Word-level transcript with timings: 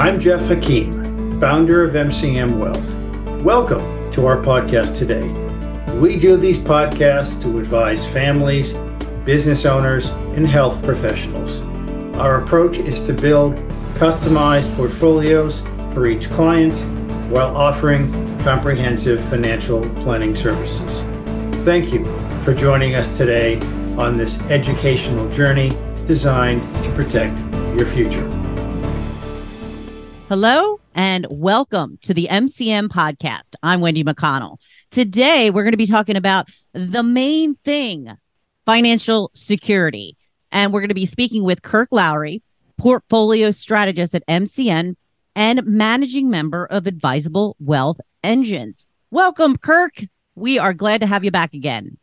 I'm 0.00 0.18
Geoff 0.18 0.40
Hakim, 0.46 1.38
founder 1.42 1.84
of 1.84 1.92
MCM 1.92 2.58
Wealth. 2.58 3.44
Welcome 3.44 4.10
to 4.12 4.24
our 4.24 4.38
podcast 4.38 4.96
today. 4.96 5.28
We 5.98 6.18
do 6.18 6.38
these 6.38 6.58
podcasts 6.58 7.38
to 7.42 7.58
advise 7.58 8.06
families, 8.06 8.72
business 9.26 9.66
owners, 9.66 10.08
and 10.34 10.46
health 10.46 10.82
professionals. 10.82 11.60
Our 12.16 12.42
approach 12.42 12.78
is 12.78 13.02
to 13.02 13.12
build 13.12 13.56
customized 13.92 14.74
portfolios 14.74 15.60
for 15.92 16.06
each 16.06 16.30
client 16.30 16.74
while 17.30 17.54
offering 17.54 18.10
comprehensive 18.38 19.20
financial 19.28 19.82
planning 19.96 20.34
services. 20.34 21.00
Thank 21.62 21.92
you 21.92 22.06
for 22.42 22.54
joining 22.54 22.94
us 22.94 23.18
today 23.18 23.60
on 23.98 24.16
this 24.16 24.40
educational 24.44 25.30
journey 25.34 25.68
designed 26.06 26.62
to 26.84 26.90
protect 26.94 27.38
your 27.76 27.84
future. 27.84 28.39
Hello 30.30 30.78
and 30.94 31.26
welcome 31.28 31.98
to 32.02 32.14
the 32.14 32.28
MCM 32.30 32.86
podcast. 32.86 33.56
I'm 33.64 33.80
Wendy 33.80 34.04
McConnell. 34.04 34.60
Today, 34.92 35.50
we're 35.50 35.64
going 35.64 35.72
to 35.72 35.76
be 35.76 35.88
talking 35.88 36.14
about 36.14 36.46
the 36.72 37.02
main 37.02 37.56
thing 37.64 38.16
financial 38.64 39.32
security. 39.34 40.16
And 40.52 40.72
we're 40.72 40.82
going 40.82 40.90
to 40.90 40.94
be 40.94 41.04
speaking 41.04 41.42
with 41.42 41.62
Kirk 41.62 41.90
Loury, 41.90 42.42
portfolio 42.76 43.50
strategist 43.50 44.14
at 44.14 44.24
MCM 44.28 44.94
and 45.34 45.66
managing 45.66 46.30
member 46.30 46.64
of 46.64 46.86
Advisable 46.86 47.56
Wealth 47.58 48.00
Engines. 48.22 48.86
Welcome, 49.10 49.56
Kirk. 49.56 50.04
We 50.36 50.60
are 50.60 50.72
glad 50.72 51.00
to 51.00 51.08
have 51.08 51.24
you 51.24 51.32
back 51.32 51.54
again. 51.54 51.98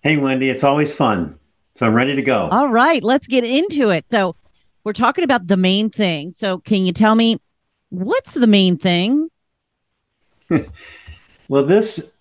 Hey, 0.00 0.16
Wendy, 0.16 0.50
it's 0.50 0.64
always 0.64 0.92
fun. 0.92 1.38
So 1.76 1.86
I'm 1.86 1.94
ready 1.94 2.16
to 2.16 2.22
go. 2.22 2.48
All 2.48 2.68
right, 2.68 3.04
let's 3.04 3.28
get 3.28 3.44
into 3.44 3.90
it. 3.90 4.06
So, 4.10 4.34
we're 4.84 4.92
talking 4.92 5.24
about 5.24 5.46
the 5.46 5.56
main 5.56 5.90
thing. 5.90 6.32
So, 6.32 6.58
can 6.58 6.84
you 6.84 6.92
tell 6.92 7.14
me 7.14 7.40
what's 7.90 8.34
the 8.34 8.46
main 8.46 8.76
thing? 8.76 9.28
well, 11.48 11.64
this 11.64 12.12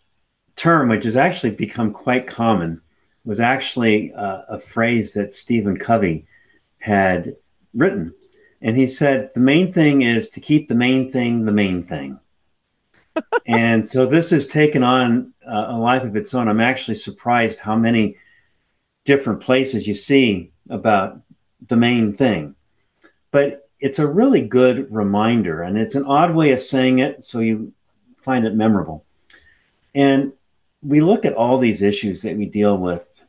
term, 0.56 0.90
which 0.90 1.06
has 1.06 1.16
actually 1.16 1.52
become 1.52 1.92
quite 1.92 2.28
common, 2.28 2.81
was 3.26 3.40
actually 3.40 4.14
uh, 4.14 4.42
a 4.50 4.59
phrase 4.59 5.14
that 5.14 5.34
Stephen 5.34 5.78
Covey 5.78 6.26
had 6.80 7.36
written. 7.73 8.14
And 8.62 8.78
he 8.78 8.88
said, 8.88 9.31
the 9.34 9.40
main 9.40 9.72
thing 9.72 10.02
is 10.03 10.30
to 10.30 10.40
keep 10.40 10.68
the 10.68 10.75
main 10.75 11.12
thing 11.12 11.46
the 11.46 11.52
main 11.52 11.84
thing. 11.84 12.20
and 13.46 13.88
so 13.88 14.06
this 14.06 14.30
has 14.30 14.48
taken 14.48 14.84
on 14.84 15.34
uh, 15.46 15.66
a 15.70 15.78
life 15.78 16.03
of 16.03 16.16
its 16.16 16.34
own. 16.34 16.48
I'm 16.48 16.62
actually 16.62 16.96
surprised 16.96 17.59
how 17.59 17.75
many 17.75 18.18
different 19.06 19.42
places 19.42 19.88
you 19.88 19.96
see 19.96 20.52
about 20.70 21.20
the 21.67 21.78
main 21.78 22.14
thing. 22.14 22.56
But 23.31 23.70
it's 23.80 24.00
a 24.00 24.08
really 24.08 24.42
good 24.42 24.92
reminder, 24.92 25.62
and 25.64 25.78
it's 25.78 25.95
an 25.95 26.06
odd 26.06 26.36
way 26.36 26.52
of 26.52 26.62
saying 26.62 27.00
it, 27.00 27.26
so 27.26 27.40
you 27.40 27.73
find 28.20 28.45
it 28.45 28.53
memorable. 28.53 29.06
And 29.95 30.34
we 30.84 31.02
look 31.02 31.26
at 31.26 31.34
all 31.34 31.58
these 31.58 31.81
issues 31.81 32.22
that 32.22 32.38
we 32.38 32.45
deal 32.45 32.78
with 32.78 33.23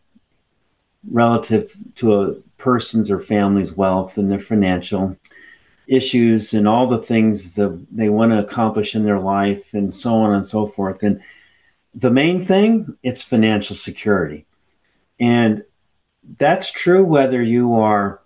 relative 1.10 1.76
to 1.96 2.22
a 2.22 2.34
person's 2.58 3.10
or 3.10 3.18
family's 3.18 3.72
wealth 3.72 4.16
and 4.16 4.30
their 4.30 4.38
financial 4.38 5.16
issues 5.88 6.54
and 6.54 6.68
all 6.68 6.86
the 6.86 6.98
things 6.98 7.54
that 7.54 7.86
they 7.90 8.08
want 8.08 8.32
to 8.32 8.38
accomplish 8.38 8.94
in 8.94 9.04
their 9.04 9.18
life 9.18 9.74
and 9.74 9.94
so 9.94 10.14
on 10.14 10.34
and 10.34 10.46
so 10.46 10.64
forth. 10.64 11.02
And 11.02 11.20
the 11.94 12.10
main 12.10 12.44
thing, 12.44 12.96
it's 13.02 13.22
financial 13.22 13.76
security. 13.76 14.46
And 15.18 15.64
that's 16.38 16.70
true 16.70 17.04
whether 17.04 17.42
you 17.42 17.74
are 17.74 18.21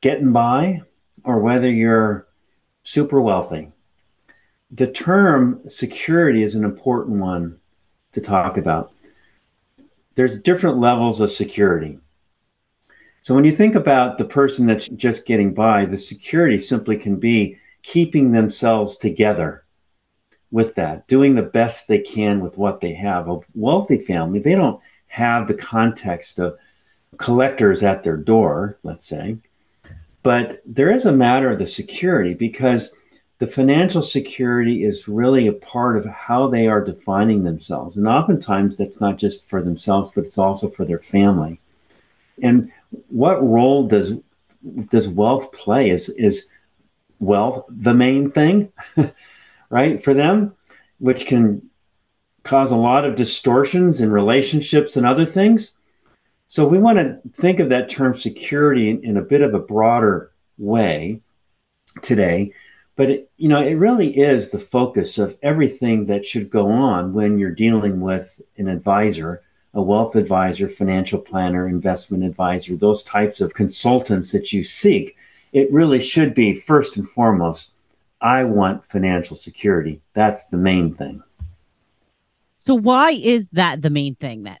getting 0.00 0.32
by 0.32 0.82
or 1.24 1.40
whether 1.40 1.70
you're 1.70 2.26
super 2.82 3.20
wealthy. 3.20 3.72
The 4.70 4.90
term 4.90 5.60
security 5.68 6.42
is 6.42 6.54
an 6.54 6.64
important 6.64 7.18
one 7.18 7.58
to 8.12 8.20
talk 8.20 8.56
about. 8.56 8.92
There's 10.14 10.40
different 10.40 10.78
levels 10.78 11.20
of 11.20 11.30
security. 11.30 11.98
So 13.22 13.34
when 13.34 13.44
you 13.44 13.52
think 13.54 13.74
about 13.74 14.18
the 14.18 14.24
person 14.24 14.66
that's 14.66 14.88
just 14.88 15.26
getting 15.26 15.52
by, 15.52 15.84
the 15.84 15.96
security 15.96 16.58
simply 16.58 16.96
can 16.96 17.16
be 17.16 17.58
keeping 17.82 18.30
themselves 18.30 18.96
together 18.96 19.64
with 20.50 20.74
that, 20.76 21.06
doing 21.08 21.34
the 21.34 21.42
best 21.42 21.88
they 21.88 21.98
can 21.98 22.40
with 22.40 22.56
what 22.56 22.80
they 22.80 22.94
have. 22.94 23.28
A 23.28 23.40
wealthy 23.54 23.98
family, 23.98 24.38
they 24.38 24.54
don't 24.54 24.80
have 25.08 25.48
the 25.48 25.54
context 25.54 26.38
of 26.38 26.56
collectors 27.16 27.82
at 27.82 28.02
their 28.02 28.16
door, 28.16 28.78
let's 28.82 29.06
say. 29.06 29.36
But 30.26 30.60
there 30.66 30.90
is 30.90 31.06
a 31.06 31.12
matter 31.12 31.52
of 31.52 31.60
the 31.60 31.68
security 31.68 32.34
because 32.34 32.92
the 33.38 33.46
financial 33.46 34.02
security 34.02 34.82
is 34.82 35.06
really 35.06 35.46
a 35.46 35.52
part 35.52 35.96
of 35.96 36.04
how 36.04 36.48
they 36.48 36.66
are 36.66 36.84
defining 36.84 37.44
themselves. 37.44 37.96
And 37.96 38.08
oftentimes 38.08 38.76
that's 38.76 39.00
not 39.00 39.18
just 39.18 39.48
for 39.48 39.62
themselves, 39.62 40.10
but 40.12 40.24
it's 40.24 40.36
also 40.36 40.68
for 40.68 40.84
their 40.84 40.98
family. 40.98 41.60
And 42.42 42.72
what 43.06 43.40
role 43.40 43.86
does 43.86 44.14
does 44.90 45.06
wealth 45.06 45.52
play? 45.52 45.90
Is 45.90 46.08
is 46.08 46.48
wealth 47.20 47.64
the 47.68 47.94
main 47.94 48.28
thing, 48.28 48.72
right? 49.70 50.02
For 50.02 50.12
them, 50.12 50.56
which 50.98 51.26
can 51.26 51.62
cause 52.42 52.72
a 52.72 52.76
lot 52.76 53.04
of 53.04 53.14
distortions 53.14 54.00
in 54.00 54.10
relationships 54.10 54.96
and 54.96 55.06
other 55.06 55.24
things. 55.24 55.75
So 56.48 56.66
we 56.66 56.78
want 56.78 56.98
to 56.98 57.18
think 57.32 57.58
of 57.58 57.68
that 57.70 57.88
term 57.88 58.14
security 58.14 58.88
in, 58.90 59.04
in 59.04 59.16
a 59.16 59.22
bit 59.22 59.42
of 59.42 59.54
a 59.54 59.58
broader 59.58 60.32
way 60.58 61.20
today. 62.02 62.52
But 62.94 63.10
it, 63.10 63.30
you 63.36 63.48
know, 63.48 63.60
it 63.60 63.74
really 63.74 64.16
is 64.18 64.50
the 64.50 64.58
focus 64.58 65.18
of 65.18 65.36
everything 65.42 66.06
that 66.06 66.24
should 66.24 66.48
go 66.48 66.70
on 66.70 67.12
when 67.12 67.38
you're 67.38 67.50
dealing 67.50 68.00
with 68.00 68.40
an 68.56 68.68
advisor, 68.68 69.42
a 69.74 69.82
wealth 69.82 70.16
advisor, 70.16 70.66
financial 70.68 71.18
planner, 71.18 71.68
investment 71.68 72.24
advisor, 72.24 72.74
those 72.74 73.02
types 73.02 73.40
of 73.40 73.52
consultants 73.52 74.32
that 74.32 74.52
you 74.52 74.64
seek. 74.64 75.16
It 75.52 75.70
really 75.72 76.00
should 76.00 76.34
be 76.34 76.54
first 76.54 76.96
and 76.96 77.06
foremost, 77.06 77.74
I 78.20 78.44
want 78.44 78.84
financial 78.84 79.36
security. 79.36 80.00
That's 80.14 80.46
the 80.46 80.56
main 80.56 80.94
thing. 80.94 81.22
So 82.58 82.74
why 82.74 83.10
is 83.12 83.48
that 83.50 83.82
the 83.82 83.90
main 83.90 84.14
thing 84.14 84.44
then? 84.44 84.58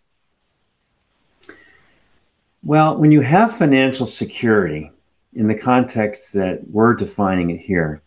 Well, 2.66 2.96
when 2.96 3.12
you 3.12 3.20
have 3.20 3.56
financial 3.56 4.06
security 4.06 4.90
in 5.34 5.46
the 5.46 5.56
context 5.56 6.32
that 6.32 6.68
we're 6.68 6.94
defining 6.96 7.50
it 7.50 7.60
here, 7.60 8.02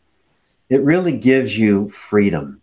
it 0.67 0.83
really 0.83 1.13
gives 1.15 1.57
you 1.57 1.87
freedom. 1.87 2.61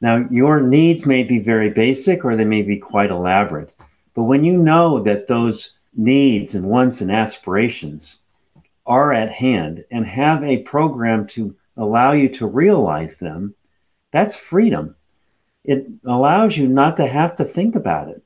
Now, 0.00 0.26
your 0.32 0.60
needs 0.60 1.06
may 1.06 1.22
be 1.22 1.38
very 1.38 1.70
basic 1.70 2.24
or 2.24 2.34
they 2.34 2.44
may 2.44 2.62
be 2.62 2.76
quite 2.76 3.12
elaborate, 3.12 3.72
but 4.14 4.24
when 4.24 4.42
you 4.42 4.56
know 4.56 4.98
that 4.98 5.28
those 5.28 5.78
needs 5.94 6.56
and 6.56 6.66
wants 6.66 7.00
and 7.00 7.12
aspirations 7.12 8.22
are 8.84 9.12
at 9.12 9.30
hand 9.30 9.84
and 9.92 10.04
have 10.04 10.42
a 10.42 10.64
program 10.64 11.24
to 11.28 11.54
allow 11.76 12.10
you 12.10 12.28
to 12.30 12.48
realize 12.48 13.18
them, 13.18 13.54
that's 14.10 14.34
freedom. 14.34 14.96
It 15.62 15.86
allows 16.04 16.56
you 16.56 16.66
not 16.66 16.96
to 16.96 17.06
have 17.06 17.36
to 17.36 17.44
think 17.44 17.76
about 17.76 18.08
it. 18.08 18.24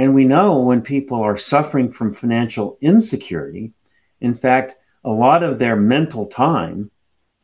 And 0.00 0.14
we 0.14 0.24
know 0.24 0.58
when 0.58 0.80
people 0.80 1.20
are 1.20 1.36
suffering 1.36 1.92
from 1.92 2.14
financial 2.14 2.78
insecurity, 2.80 3.74
in 4.22 4.32
fact, 4.32 4.76
a 5.04 5.10
lot 5.10 5.42
of 5.42 5.58
their 5.58 5.76
mental 5.76 6.24
time 6.24 6.90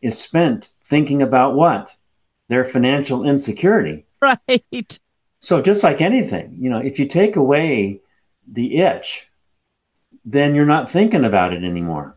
is 0.00 0.18
spent 0.18 0.70
thinking 0.82 1.20
about 1.20 1.54
what? 1.54 1.94
Their 2.48 2.64
financial 2.64 3.28
insecurity. 3.28 4.06
Right. 4.22 4.98
So, 5.40 5.60
just 5.60 5.82
like 5.82 6.00
anything, 6.00 6.56
you 6.58 6.70
know, 6.70 6.78
if 6.78 6.98
you 6.98 7.06
take 7.06 7.36
away 7.36 8.00
the 8.50 8.78
itch, 8.78 9.28
then 10.24 10.54
you're 10.54 10.64
not 10.64 10.88
thinking 10.88 11.26
about 11.26 11.52
it 11.52 11.62
anymore. 11.62 12.16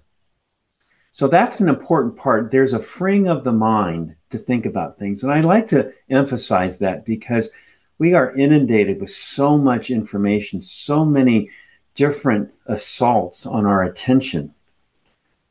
So, 1.11 1.27
that's 1.27 1.59
an 1.59 1.67
important 1.67 2.15
part. 2.15 2.49
There's 2.49 2.71
a 2.71 2.79
freeing 2.79 3.27
of 3.27 3.43
the 3.43 3.51
mind 3.51 4.15
to 4.29 4.37
think 4.37 4.65
about 4.65 4.97
things. 4.97 5.21
And 5.21 5.33
I 5.33 5.41
like 5.41 5.67
to 5.67 5.91
emphasize 6.09 6.79
that 6.79 7.03
because 7.03 7.51
we 7.99 8.13
are 8.13 8.33
inundated 8.35 8.99
with 8.99 9.11
so 9.11 9.57
much 9.57 9.91
information, 9.91 10.61
so 10.61 11.05
many 11.05 11.49
different 11.93 12.49
assaults 12.65 13.45
on 13.45 13.65
our 13.65 13.83
attention 13.83 14.53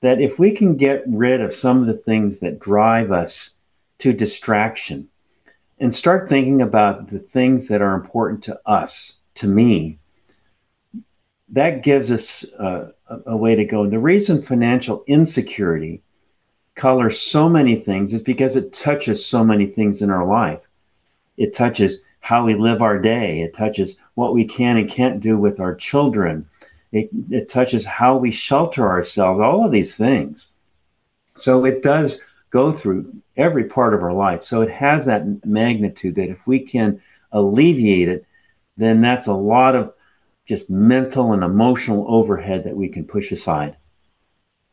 that 0.00 0.20
if 0.20 0.38
we 0.38 0.52
can 0.52 0.76
get 0.76 1.02
rid 1.06 1.40
of 1.40 1.52
some 1.52 1.80
of 1.80 1.86
the 1.86 1.96
things 1.96 2.40
that 2.40 2.58
drive 2.58 3.12
us 3.12 3.50
to 3.98 4.12
distraction 4.12 5.08
and 5.78 5.94
start 5.94 6.28
thinking 6.28 6.62
about 6.62 7.08
the 7.08 7.18
things 7.18 7.68
that 7.68 7.82
are 7.82 7.94
important 7.94 8.42
to 8.42 8.58
us, 8.64 9.16
to 9.34 9.46
me, 9.46 9.98
that 11.50 11.82
gives 11.82 12.10
us 12.10 12.44
uh, 12.58 12.90
a 13.26 13.36
way 13.36 13.54
to 13.54 13.64
go. 13.64 13.82
And 13.82 13.92
the 13.92 13.98
reason 13.98 14.42
financial 14.42 15.04
insecurity 15.06 16.02
colors 16.74 17.18
so 17.18 17.48
many 17.48 17.74
things 17.76 18.14
is 18.14 18.22
because 18.22 18.54
it 18.56 18.72
touches 18.72 19.24
so 19.24 19.44
many 19.44 19.66
things 19.66 20.00
in 20.00 20.10
our 20.10 20.26
life. 20.26 20.66
It 21.36 21.54
touches 21.54 22.00
how 22.20 22.44
we 22.44 22.54
live 22.54 22.82
our 22.82 22.98
day. 22.98 23.40
It 23.40 23.54
touches 23.54 23.96
what 24.14 24.34
we 24.34 24.44
can 24.44 24.76
and 24.76 24.90
can't 24.90 25.20
do 25.20 25.38
with 25.38 25.60
our 25.60 25.74
children. 25.74 26.48
It, 26.92 27.10
it 27.30 27.48
touches 27.48 27.84
how 27.84 28.16
we 28.16 28.30
shelter 28.30 28.88
ourselves, 28.88 29.40
all 29.40 29.64
of 29.64 29.72
these 29.72 29.96
things. 29.96 30.52
So 31.36 31.64
it 31.64 31.82
does 31.82 32.22
go 32.50 32.72
through 32.72 33.12
every 33.36 33.64
part 33.64 33.94
of 33.94 34.02
our 34.02 34.12
life. 34.12 34.42
So 34.42 34.62
it 34.62 34.70
has 34.70 35.04
that 35.06 35.44
magnitude 35.44 36.14
that 36.16 36.30
if 36.30 36.46
we 36.46 36.60
can 36.60 37.00
alleviate 37.32 38.08
it, 38.08 38.26
then 38.76 39.00
that's 39.00 39.26
a 39.26 39.34
lot 39.34 39.76
of 39.76 39.92
just 40.46 40.70
mental 40.70 41.32
and 41.32 41.42
emotional 41.42 42.06
overhead 42.08 42.64
that 42.64 42.76
we 42.76 42.88
can 42.88 43.04
push 43.04 43.30
aside. 43.30 43.76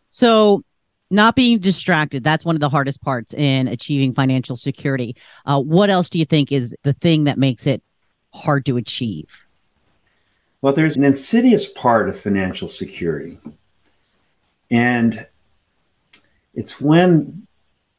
So, 0.09 0.63
not 1.11 1.35
being 1.35 1.59
distracted, 1.59 2.23
that's 2.23 2.45
one 2.45 2.55
of 2.55 2.61
the 2.61 2.69
hardest 2.69 3.01
parts 3.01 3.33
in 3.33 3.67
achieving 3.67 4.13
financial 4.13 4.55
security. 4.55 5.15
Uh, 5.45 5.59
what 5.59 5.89
else 5.89 6.09
do 6.09 6.19
you 6.19 6.25
think 6.25 6.51
is 6.51 6.75
the 6.83 6.93
thing 6.93 7.25
that 7.25 7.37
makes 7.37 7.67
it 7.67 7.83
hard 8.33 8.65
to 8.65 8.77
achieve? 8.77 9.45
Well, 10.61 10.73
there's 10.73 10.97
an 10.97 11.03
insidious 11.03 11.69
part 11.69 12.09
of 12.09 12.19
financial 12.19 12.67
security. 12.67 13.39
And 14.71 15.27
it's 16.55 16.81
when 16.81 17.45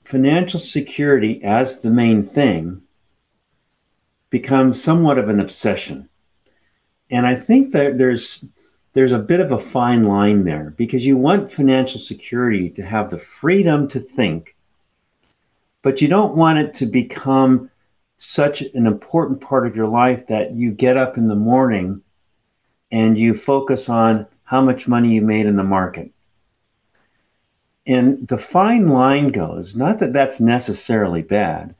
financial 0.04 0.58
security 0.58 1.42
as 1.44 1.82
the 1.82 1.90
main 1.90 2.24
thing 2.24 2.82
becomes 4.30 4.82
somewhat 4.82 5.18
of 5.18 5.28
an 5.28 5.40
obsession. 5.40 6.08
And 7.10 7.26
I 7.26 7.36
think 7.36 7.72
that 7.72 7.98
there's 7.98 8.44
there's 8.96 9.12
a 9.12 9.18
bit 9.18 9.40
of 9.40 9.52
a 9.52 9.58
fine 9.58 10.04
line 10.04 10.44
there 10.44 10.72
because 10.78 11.04
you 11.04 11.18
want 11.18 11.52
financial 11.52 12.00
security 12.00 12.70
to 12.70 12.82
have 12.82 13.10
the 13.10 13.18
freedom 13.18 13.86
to 13.86 14.00
think, 14.00 14.56
but 15.82 16.00
you 16.00 16.08
don't 16.08 16.34
want 16.34 16.58
it 16.58 16.72
to 16.72 16.86
become 16.86 17.70
such 18.16 18.62
an 18.62 18.86
important 18.86 19.38
part 19.38 19.66
of 19.66 19.76
your 19.76 19.86
life 19.86 20.26
that 20.28 20.54
you 20.54 20.72
get 20.72 20.96
up 20.96 21.18
in 21.18 21.28
the 21.28 21.34
morning 21.34 22.00
and 22.90 23.18
you 23.18 23.34
focus 23.34 23.90
on 23.90 24.26
how 24.44 24.62
much 24.62 24.88
money 24.88 25.16
you 25.16 25.20
made 25.20 25.44
in 25.44 25.56
the 25.56 25.62
market. 25.62 26.10
And 27.86 28.26
the 28.26 28.38
fine 28.38 28.88
line 28.88 29.28
goes, 29.28 29.76
not 29.76 29.98
that 29.98 30.14
that's 30.14 30.40
necessarily 30.40 31.20
bad, 31.20 31.74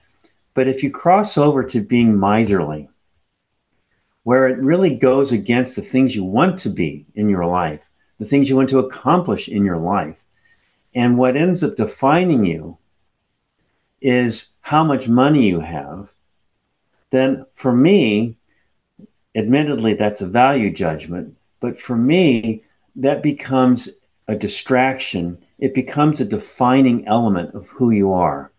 but 0.53 0.69
if 0.69 0.83
you 0.83 0.91
cross 0.91 1.39
over 1.39 1.65
to 1.65 1.81
being 1.81 2.21
miserly, 2.21 2.91
where 4.26 4.49
it 4.49 4.58
really 4.58 4.93
goes 4.93 5.31
against 5.31 5.76
the 5.76 5.82
things 5.82 6.17
you 6.17 6.25
want 6.25 6.58
to 6.58 6.69
be 6.69 7.06
in 7.14 7.28
your 7.28 7.46
life, 7.46 7.88
the 8.19 8.25
things 8.25 8.49
you 8.49 8.56
want 8.56 8.69
to 8.69 8.81
accomplish 8.81 9.46
in 9.46 9.64
your 9.64 9.76
life, 9.76 10.25
and 10.96 11.17
what 11.17 11.37
ends 11.37 11.62
up 11.62 11.76
defining 11.76 12.44
you 12.44 12.76
is 14.00 14.50
how 14.62 14.82
much 14.82 15.08
money 15.08 15.46
you 15.46 15.61
have, 15.61 16.12
then 17.11 17.46
for 17.52 17.73
me, 17.73 18.37
admittedly, 19.37 19.94
that's 19.94 20.23
a 20.23 20.26
value 20.26 20.73
judgment. 20.73 21.37
But 21.61 21.78
for 21.78 21.94
me, 21.94 22.64
that 22.96 23.23
becomes 23.23 23.88
a 24.26 24.34
distraction 24.34 25.38
it 25.58 25.73
becomes 25.73 26.20
a 26.20 26.25
defining 26.25 27.06
element 27.06 27.55
of 27.55 27.69
who 27.69 27.90
you 27.90 28.12
are. 28.12 28.50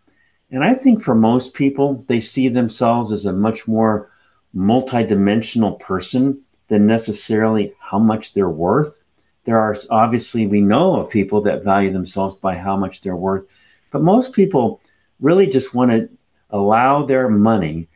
And 0.50 0.64
I 0.64 0.74
think 0.74 1.02
for 1.02 1.14
most 1.14 1.54
people, 1.54 2.04
they 2.08 2.20
see 2.20 2.48
themselves 2.48 3.12
as 3.12 3.24
a 3.26 3.32
much 3.32 3.68
more 3.68 4.10
multidimensional 4.58 5.78
person 5.78 6.42
than 6.66 6.86
necessarily 6.86 7.72
how 7.78 7.98
much 7.98 8.34
they're 8.34 8.50
worth. 8.50 8.98
There 9.44 9.58
are 9.58 9.76
obviously, 9.90 10.46
we 10.46 10.60
know 10.60 10.96
of 10.96 11.10
people 11.10 11.40
that 11.42 11.64
value 11.64 11.92
themselves 11.92 12.34
by 12.34 12.56
how 12.56 12.76
much 12.76 13.00
they're 13.00 13.16
worth, 13.16 13.50
but 13.90 14.02
most 14.02 14.32
people 14.32 14.80
really 15.20 15.46
just 15.46 15.74
want 15.74 15.90
to 15.92 16.08
allow 16.50 17.04
their 17.04 17.28
money 17.28 17.88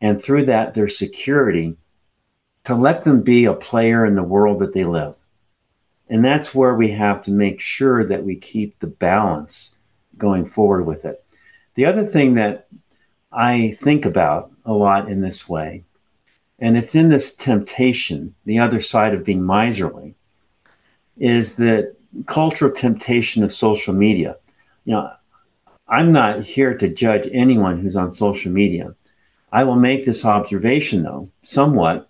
and 0.00 0.20
through 0.20 0.44
that, 0.44 0.74
their 0.74 0.88
security 0.88 1.76
to 2.64 2.74
let 2.74 3.02
them 3.04 3.22
be 3.22 3.46
a 3.46 3.54
player 3.54 4.04
in 4.04 4.14
the 4.14 4.22
world 4.22 4.60
that 4.60 4.72
they 4.72 4.84
live. 4.84 5.14
And 6.08 6.24
that's 6.24 6.54
where 6.54 6.74
we 6.74 6.90
have 6.90 7.22
to 7.22 7.30
make 7.30 7.60
sure 7.60 8.04
that 8.04 8.22
we 8.22 8.36
keep 8.36 8.78
the 8.78 8.86
balance 8.86 9.74
going 10.18 10.44
forward 10.44 10.84
with 10.84 11.04
it. 11.04 11.24
The 11.74 11.86
other 11.86 12.04
thing 12.04 12.34
that 12.34 12.68
I 13.32 13.76
think 13.80 14.04
about 14.04 14.52
a 14.64 14.72
lot 14.72 15.08
in 15.08 15.20
this 15.20 15.48
way, 15.48 15.84
and 16.58 16.76
it's 16.76 16.94
in 16.94 17.08
this 17.08 17.34
temptation, 17.34 18.34
the 18.44 18.58
other 18.58 18.80
side 18.80 19.14
of 19.14 19.24
being 19.24 19.44
miserly, 19.44 20.14
is 21.18 21.56
the 21.56 21.94
cultural 22.26 22.70
temptation 22.70 23.42
of 23.42 23.52
social 23.52 23.94
media. 23.94 24.36
You 24.84 24.94
know, 24.94 25.12
I'm 25.88 26.12
not 26.12 26.40
here 26.40 26.76
to 26.76 26.88
judge 26.88 27.28
anyone 27.32 27.80
who's 27.80 27.96
on 27.96 28.10
social 28.10 28.52
media. 28.52 28.94
I 29.52 29.64
will 29.64 29.76
make 29.76 30.04
this 30.04 30.24
observation, 30.24 31.02
though, 31.02 31.28
somewhat 31.42 32.08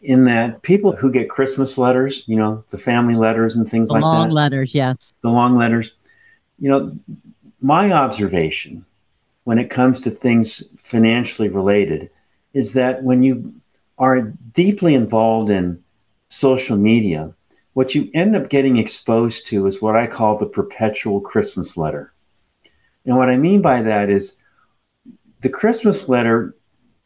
in 0.00 0.24
that 0.24 0.62
people 0.62 0.92
who 0.92 1.10
get 1.10 1.28
Christmas 1.28 1.76
letters, 1.76 2.24
you 2.26 2.36
know, 2.36 2.64
the 2.70 2.78
family 2.78 3.16
letters 3.16 3.56
and 3.56 3.68
things 3.68 3.88
the 3.88 3.94
like 3.94 4.02
long 4.02 4.14
that. 4.14 4.20
Long 4.20 4.30
letters, 4.30 4.74
yes. 4.74 5.12
The 5.22 5.28
long 5.28 5.56
letters. 5.56 5.94
You 6.58 6.70
know, 6.70 6.98
my 7.60 7.92
observation 7.92 8.84
when 9.44 9.58
it 9.58 9.70
comes 9.70 10.00
to 10.00 10.10
things 10.10 10.62
financially 10.76 11.48
related 11.48 12.10
is 12.58 12.72
that 12.72 13.04
when 13.04 13.22
you 13.22 13.54
are 13.98 14.20
deeply 14.52 14.92
involved 14.94 15.48
in 15.48 15.80
social 16.28 16.76
media, 16.76 17.32
what 17.74 17.94
you 17.94 18.10
end 18.14 18.34
up 18.34 18.48
getting 18.48 18.78
exposed 18.78 19.46
to 19.46 19.64
is 19.68 19.80
what 19.80 19.94
I 19.94 20.08
call 20.08 20.36
the 20.36 20.46
perpetual 20.46 21.20
Christmas 21.20 21.76
letter. 21.76 22.12
And 23.06 23.16
what 23.16 23.30
I 23.30 23.36
mean 23.36 23.62
by 23.62 23.80
that 23.82 24.10
is 24.10 24.34
the 25.40 25.48
Christmas 25.48 26.08
letter, 26.08 26.56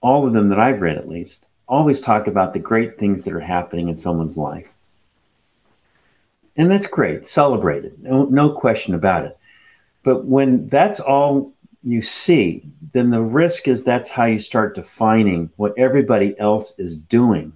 all 0.00 0.26
of 0.26 0.32
them 0.32 0.48
that 0.48 0.58
I've 0.58 0.80
read 0.80 0.96
at 0.96 1.06
least, 1.06 1.44
always 1.68 2.00
talk 2.00 2.26
about 2.26 2.54
the 2.54 2.58
great 2.58 2.96
things 2.96 3.26
that 3.26 3.34
are 3.34 3.40
happening 3.40 3.90
in 3.90 3.96
someone's 3.96 4.38
life. 4.38 4.72
And 6.56 6.70
that's 6.70 6.86
great, 6.86 7.26
celebrate 7.26 7.84
it, 7.84 7.98
no, 7.98 8.24
no 8.24 8.52
question 8.52 8.94
about 8.94 9.26
it. 9.26 9.36
But 10.02 10.24
when 10.24 10.68
that's 10.68 10.98
all 10.98 11.52
you 11.82 12.02
see, 12.02 12.62
then 12.92 13.10
the 13.10 13.22
risk 13.22 13.66
is 13.66 13.84
that's 13.84 14.08
how 14.08 14.24
you 14.24 14.38
start 14.38 14.74
defining 14.74 15.50
what 15.56 15.76
everybody 15.76 16.38
else 16.38 16.78
is 16.78 16.96
doing. 16.96 17.52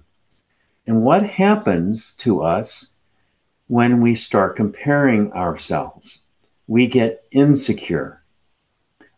And 0.85 1.03
what 1.03 1.23
happens 1.23 2.13
to 2.15 2.41
us 2.41 2.91
when 3.67 4.01
we 4.01 4.15
start 4.15 4.55
comparing 4.55 5.31
ourselves? 5.33 6.23
We 6.67 6.87
get 6.87 7.25
insecure 7.31 8.21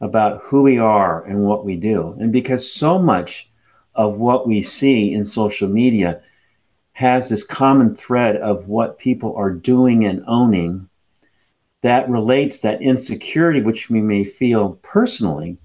about 0.02 0.42
who 0.44 0.64
we 0.64 0.78
are 0.78 1.24
and 1.26 1.44
what 1.44 1.66
we 1.66 1.76
do. 1.76 2.16
And 2.20 2.32
because 2.32 2.72
so 2.72 3.00
much 3.00 3.52
of 3.96 4.18
what 4.18 4.48
we 4.48 4.62
see 4.62 5.14
in 5.14 5.26
social 5.26 5.68
media 5.68 6.22
has 6.94 7.30
this 7.30 7.44
common 7.44 7.96
thread 7.96 8.36
of 8.38 8.68
what 8.68 8.98
people 8.98 9.36
are 9.36 9.52
doing 9.52 10.06
and 10.06 10.24
owning 10.28 10.89
that 11.82 12.10
relates 12.10 12.60
that 12.60 12.82
insecurity 12.82 13.62
which 13.62 13.90
we 13.90 14.02
may 14.02 14.24
feel 14.24 14.80
personally 14.82 15.58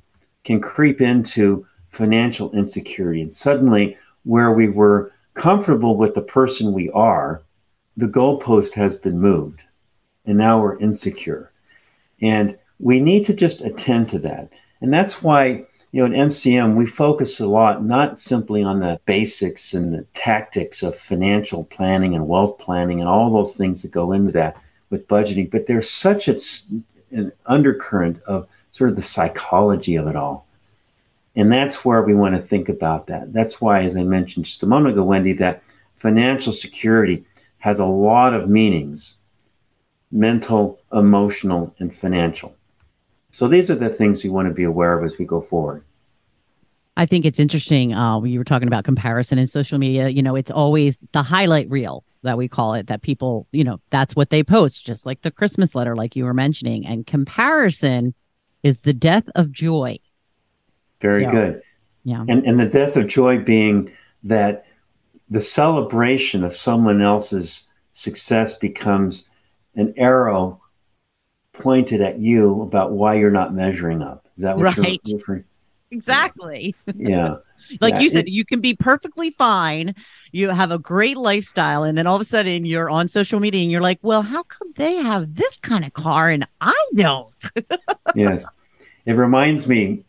can 0.44 0.60
creep 0.60 1.00
into 1.00 1.66
financial 1.88 2.52
insecurity. 2.52 3.22
And 3.22 3.32
suddenly 3.32 3.96
where 4.24 4.52
we 4.52 4.68
were 4.68 5.12
comfortable 5.34 5.96
with 5.96 6.14
the 6.14 6.22
person 6.22 6.72
we 6.72 6.90
are 6.90 7.42
the 7.96 8.06
goalpost 8.06 8.74
has 8.74 8.96
been 8.96 9.20
moved. 9.20 9.64
And 10.26 10.38
now 10.38 10.60
we're 10.60 10.78
insecure. 10.78 11.52
And 12.20 12.58
we 12.80 13.00
need 13.00 13.24
to 13.26 13.34
just 13.34 13.60
attend 13.60 14.08
to 14.08 14.18
that. 14.20 14.52
And 14.80 14.92
that's 14.92 15.22
why 15.22 15.66
you 15.92 16.00
know, 16.00 16.06
at 16.06 16.28
MCM, 16.28 16.74
we 16.74 16.86
focus 16.86 17.38
a 17.38 17.46
lot 17.46 17.84
not 17.84 18.18
simply 18.18 18.64
on 18.64 18.80
the 18.80 18.98
basics 19.06 19.74
and 19.74 19.94
the 19.94 20.02
tactics 20.12 20.82
of 20.82 20.96
financial 20.96 21.64
planning 21.66 22.16
and 22.16 22.26
wealth 22.26 22.58
planning 22.58 22.98
and 22.98 23.08
all 23.08 23.30
those 23.30 23.56
things 23.56 23.82
that 23.82 23.92
go 23.92 24.10
into 24.10 24.32
that 24.32 24.56
with 24.94 25.08
budgeting, 25.08 25.50
but 25.50 25.66
there's 25.66 25.90
such 25.90 26.28
a, 26.28 26.38
an 27.10 27.32
undercurrent 27.46 28.22
of 28.22 28.46
sort 28.70 28.90
of 28.90 28.96
the 28.96 29.02
psychology 29.02 29.96
of 29.96 30.06
it 30.06 30.14
all. 30.14 30.46
And 31.34 31.50
that's 31.50 31.84
where 31.84 32.02
we 32.02 32.14
want 32.14 32.36
to 32.36 32.40
think 32.40 32.68
about 32.68 33.08
that. 33.08 33.32
That's 33.32 33.60
why, 33.60 33.82
as 33.82 33.96
I 33.96 34.04
mentioned 34.04 34.44
just 34.44 34.62
a 34.62 34.66
moment 34.66 34.94
ago, 34.94 35.02
Wendy, 35.02 35.32
that 35.32 35.64
financial 35.96 36.52
security 36.52 37.24
has 37.58 37.80
a 37.80 37.84
lot 37.84 38.34
of 38.34 38.48
meanings 38.48 39.18
mental, 40.12 40.78
emotional, 40.92 41.74
and 41.80 41.92
financial. 41.92 42.54
So 43.32 43.48
these 43.48 43.68
are 43.68 43.74
the 43.74 43.88
things 43.88 44.22
we 44.22 44.30
want 44.30 44.46
to 44.46 44.54
be 44.54 44.62
aware 44.62 44.96
of 44.96 45.04
as 45.04 45.18
we 45.18 45.24
go 45.24 45.40
forward. 45.40 45.82
I 46.96 47.06
think 47.06 47.24
it's 47.24 47.40
interesting. 47.40 47.92
Uh, 47.92 48.22
you 48.22 48.38
were 48.38 48.44
talking 48.44 48.68
about 48.68 48.84
comparison 48.84 49.38
in 49.38 49.46
social 49.46 49.78
media. 49.78 50.08
You 50.08 50.22
know, 50.22 50.36
it's 50.36 50.50
always 50.50 51.06
the 51.12 51.22
highlight 51.22 51.68
reel 51.68 52.04
that 52.22 52.38
we 52.38 52.48
call 52.48 52.74
it 52.74 52.86
that 52.86 53.02
people, 53.02 53.46
you 53.52 53.64
know, 53.64 53.80
that's 53.90 54.14
what 54.14 54.30
they 54.30 54.42
post, 54.42 54.86
just 54.86 55.04
like 55.04 55.22
the 55.22 55.30
Christmas 55.30 55.74
letter, 55.74 55.96
like 55.96 56.14
you 56.14 56.24
were 56.24 56.34
mentioning. 56.34 56.86
And 56.86 57.06
comparison 57.06 58.14
is 58.62 58.80
the 58.80 58.92
death 58.92 59.28
of 59.34 59.50
joy. 59.50 59.98
Very 61.00 61.24
so, 61.24 61.30
good. 61.30 61.62
Yeah. 62.04 62.24
And, 62.28 62.46
and 62.46 62.60
the 62.60 62.68
death 62.68 62.96
of 62.96 63.08
joy 63.08 63.38
being 63.38 63.92
that 64.22 64.66
the 65.28 65.40
celebration 65.40 66.44
of 66.44 66.54
someone 66.54 67.02
else's 67.02 67.68
success 67.92 68.56
becomes 68.56 69.28
an 69.74 69.94
arrow 69.96 70.60
pointed 71.52 72.00
at 72.00 72.18
you 72.18 72.62
about 72.62 72.92
why 72.92 73.14
you're 73.14 73.30
not 73.30 73.54
measuring 73.54 74.02
up. 74.02 74.28
Is 74.36 74.42
that 74.44 74.56
what 74.56 74.76
right. 74.76 75.00
you're 75.04 75.18
referring? 75.18 75.44
Exactly. 75.94 76.74
Yeah. 76.96 77.36
like 77.80 77.94
yeah. 77.94 78.00
you 78.00 78.10
said, 78.10 78.26
it, 78.26 78.32
you 78.32 78.44
can 78.44 78.60
be 78.60 78.74
perfectly 78.74 79.30
fine. 79.30 79.94
You 80.32 80.50
have 80.50 80.70
a 80.70 80.78
great 80.78 81.16
lifestyle, 81.16 81.84
and 81.84 81.96
then 81.96 82.06
all 82.06 82.16
of 82.16 82.22
a 82.22 82.24
sudden 82.24 82.64
you're 82.64 82.90
on 82.90 83.08
social 83.08 83.40
media 83.40 83.62
and 83.62 83.70
you're 83.70 83.80
like, 83.80 83.98
well, 84.02 84.22
how 84.22 84.42
come 84.42 84.70
they 84.76 84.96
have 84.96 85.34
this 85.34 85.60
kind 85.60 85.84
of 85.84 85.92
car 85.92 86.30
and 86.30 86.46
I 86.60 86.86
don't? 86.94 87.32
yes. 88.14 88.44
It 89.06 89.12
reminds 89.12 89.68
me 89.68 90.04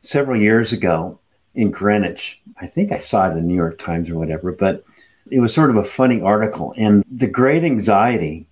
several 0.00 0.40
years 0.40 0.72
ago 0.72 1.18
in 1.54 1.70
Greenwich. 1.70 2.40
I 2.60 2.66
think 2.66 2.92
I 2.92 2.98
saw 2.98 3.26
it 3.26 3.30
in 3.32 3.36
the 3.36 3.42
New 3.42 3.54
York 3.54 3.78
Times 3.78 4.10
or 4.10 4.16
whatever, 4.16 4.52
but 4.52 4.84
it 5.30 5.40
was 5.40 5.52
sort 5.52 5.70
of 5.70 5.76
a 5.76 5.84
funny 5.84 6.20
article. 6.20 6.72
And 6.76 7.04
the 7.10 7.26
great 7.26 7.64
anxiety 7.64 8.46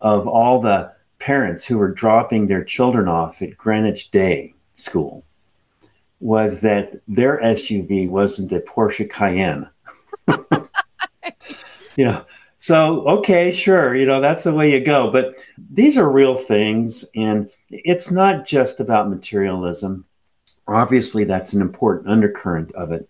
of 0.00 0.26
all 0.26 0.60
the 0.60 0.92
parents 1.18 1.64
who 1.64 1.78
were 1.78 1.92
dropping 1.92 2.46
their 2.46 2.64
children 2.64 3.08
off 3.08 3.40
at 3.42 3.56
Greenwich 3.56 4.10
Day 4.10 4.54
School 4.74 5.24
was 6.20 6.60
that 6.60 6.96
their 7.08 7.40
SUV 7.40 8.08
wasn't 8.08 8.52
a 8.52 8.60
Porsche 8.60 9.08
Cayenne. 9.10 9.68
you 11.96 12.04
know, 12.04 12.24
so 12.58 13.08
okay, 13.08 13.50
sure, 13.52 13.96
you 13.96 14.04
know, 14.04 14.20
that's 14.20 14.44
the 14.44 14.52
way 14.52 14.70
you 14.70 14.84
go. 14.84 15.10
But 15.10 15.34
these 15.70 15.96
are 15.96 16.10
real 16.10 16.36
things, 16.36 17.06
and 17.16 17.50
it's 17.70 18.10
not 18.10 18.46
just 18.46 18.80
about 18.80 19.08
materialism. 19.08 20.04
Obviously, 20.68 21.24
that's 21.24 21.54
an 21.54 21.62
important 21.62 22.10
undercurrent 22.10 22.70
of 22.72 22.92
it. 22.92 23.08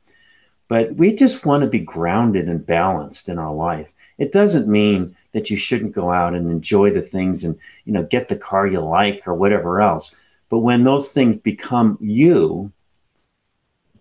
But 0.69 0.95
we 0.95 1.13
just 1.13 1.45
want 1.45 1.65
to 1.65 1.69
be 1.69 1.81
grounded 1.81 2.49
and 2.49 2.65
balanced 2.65 3.29
in 3.29 3.39
our 3.39 3.53
life. 3.53 3.93
It 4.19 4.31
doesn't 4.31 4.69
mean 4.69 5.17
that 5.33 5.51
you 5.51 5.57
shouldn't 5.57 5.97
go 5.97 6.13
out 6.13 6.35
and 6.35 6.49
enjoy 6.49 6.93
the 6.93 7.03
things 7.03 7.43
and, 7.43 7.59
you 7.87 7.93
know, 7.93 8.05
get 8.05 8.29
the 8.29 8.37
car 8.37 8.69
you 8.69 8.81
like 8.81 9.27
or 9.27 9.35
whatever 9.35 9.81
else. 9.81 10.15
But 10.49 10.59
when 10.59 10.85
those 10.85 11.13
things 11.13 11.37
become 11.37 11.99
you, 12.01 12.71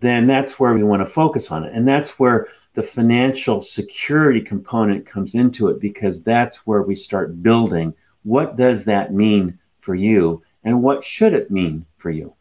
then 0.00 0.26
that's 0.26 0.58
where 0.58 0.74
we 0.74 0.82
want 0.82 1.00
to 1.00 1.06
focus 1.06 1.50
on 1.50 1.64
it. 1.64 1.72
And 1.74 1.86
that's 1.86 2.18
where 2.18 2.48
the 2.74 2.82
financial 2.82 3.62
security 3.62 4.40
component 4.40 5.06
comes 5.06 5.34
into 5.34 5.68
it 5.68 5.80
because 5.80 6.22
that's 6.22 6.66
where 6.66 6.82
we 6.82 6.94
start 6.94 7.42
building 7.42 7.94
what 8.22 8.56
does 8.56 8.84
that 8.84 9.14
mean 9.14 9.58
for 9.78 9.94
you 9.94 10.42
and 10.62 10.82
what 10.82 11.02
should 11.02 11.32
it 11.32 11.50
mean 11.50 11.86
for 11.96 12.10
you? 12.10 12.34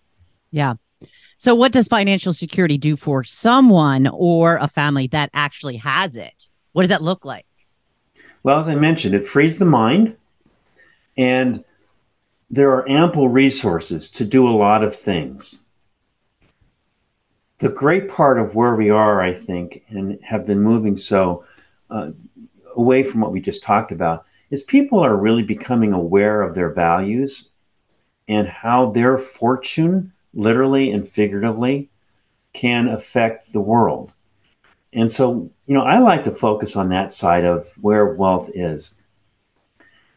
Yeah. 0.52 0.76
So, 1.38 1.56
what 1.56 1.72
does 1.72 1.88
financial 1.88 2.34
security 2.34 2.78
do 2.78 2.98
for 2.98 3.24
someone 3.24 4.08
or 4.08 4.58
a 4.58 4.68
family 4.68 5.08
that 5.08 5.30
actually 5.34 5.78
has 5.78 6.18
it? 6.18 6.50
What 6.74 6.82
does 6.82 6.90
that 6.90 7.02
look 7.02 7.24
like? 7.24 7.46
Well, 8.44 8.60
as 8.60 8.68
I 8.68 8.76
mentioned, 8.76 9.16
it 9.16 9.24
frees 9.24 9.58
the 9.58 9.66
mind, 9.66 10.18
and 11.18 11.64
there 12.50 12.72
are 12.72 12.90
ample 12.90 13.30
resources 13.30 14.12
to 14.12 14.26
do 14.26 14.50
a 14.50 14.52
lot 14.52 14.84
of 14.84 14.96
things. 14.96 15.62
The 17.60 17.70
great 17.70 18.10
part 18.10 18.40
of 18.40 18.56
where 18.56 18.76
we 18.76 18.90
are, 18.90 19.22
I 19.22 19.34
think, 19.34 19.84
and 19.90 20.20
have 20.24 20.46
been 20.46 20.62
moving 20.62 20.98
so 20.98 21.46
uh, 21.90 22.12
away 22.76 23.04
from 23.04 23.22
what 23.22 23.32
we 23.32 23.42
just 23.42 23.64
talked 23.64 23.92
about, 23.92 24.26
is 24.50 24.64
people 24.64 25.00
are 25.00 25.16
really 25.16 25.44
becoming 25.44 25.94
aware 25.94 26.42
of 26.42 26.56
their 26.56 26.72
values 26.72 27.52
and 28.28 28.48
how 28.48 28.92
their 28.92 29.18
fortune 29.18 30.12
literally 30.34 30.92
and 30.92 31.08
figuratively, 31.08 31.90
can 32.54 32.88
affect 32.88 33.52
the 33.54 33.62
world. 33.62 34.14
And 34.94 35.12
so, 35.12 35.52
you 35.68 35.74
know, 35.76 35.84
I 35.84 36.00
like 36.00 36.24
to 36.24 36.32
focus 36.32 36.76
on 36.76 36.90
that 36.90 37.12
side 37.12 37.46
of 37.46 37.68
where 37.82 38.14
wealth 38.14 38.50
is. 38.54 38.96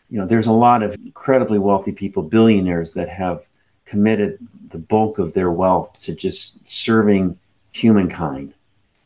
You 0.08 0.18
know, 0.18 0.26
there's 0.26 0.46
a 0.46 0.52
lot 0.52 0.82
of 0.82 0.94
incredibly 0.94 1.58
wealthy 1.58 1.92
people, 1.92 2.22
billionaires, 2.22 2.92
that 2.94 3.08
have 3.08 3.48
committed 3.84 4.38
the 4.68 4.78
bulk 4.78 5.18
of 5.18 5.34
their 5.34 5.50
wealth 5.50 5.98
to 6.00 6.14
just 6.14 6.66
serving 6.68 7.38
humankind. 7.72 8.54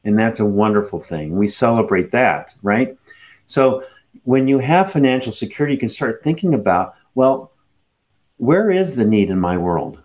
And 0.05 0.19
that's 0.19 0.41
a 0.41 0.47
wonderful 0.47 1.01
thing. 1.01 1.37
We 1.37 1.49
celebrate 1.49 2.11
that, 2.13 2.55
right? 2.63 2.97
So, 3.47 3.85
when 4.25 4.49
you 4.49 4.59
have 4.59 4.91
financial 4.91 5.31
security, 5.31 5.75
you 5.75 5.81
can 5.81 5.89
start 5.89 6.23
thinking 6.23 6.55
about, 6.55 6.95
well, 7.15 7.53
where 8.39 8.71
is 8.71 8.97
the 8.97 9.05
need 9.05 9.31
in 9.31 9.39
my 9.39 9.57
world? 9.57 10.01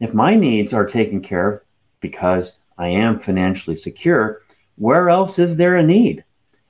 If 0.00 0.14
my 0.14 0.34
needs 0.34 0.72
are 0.72 0.86
taken 0.86 1.20
care 1.20 1.48
of 1.48 1.60
because 2.00 2.58
I 2.78 2.88
am 2.88 3.18
financially 3.18 3.76
secure, 3.76 4.40
where 4.76 5.08
else 5.08 5.38
is 5.38 5.56
there 5.56 5.76
a 5.76 5.82
need? 5.82 6.24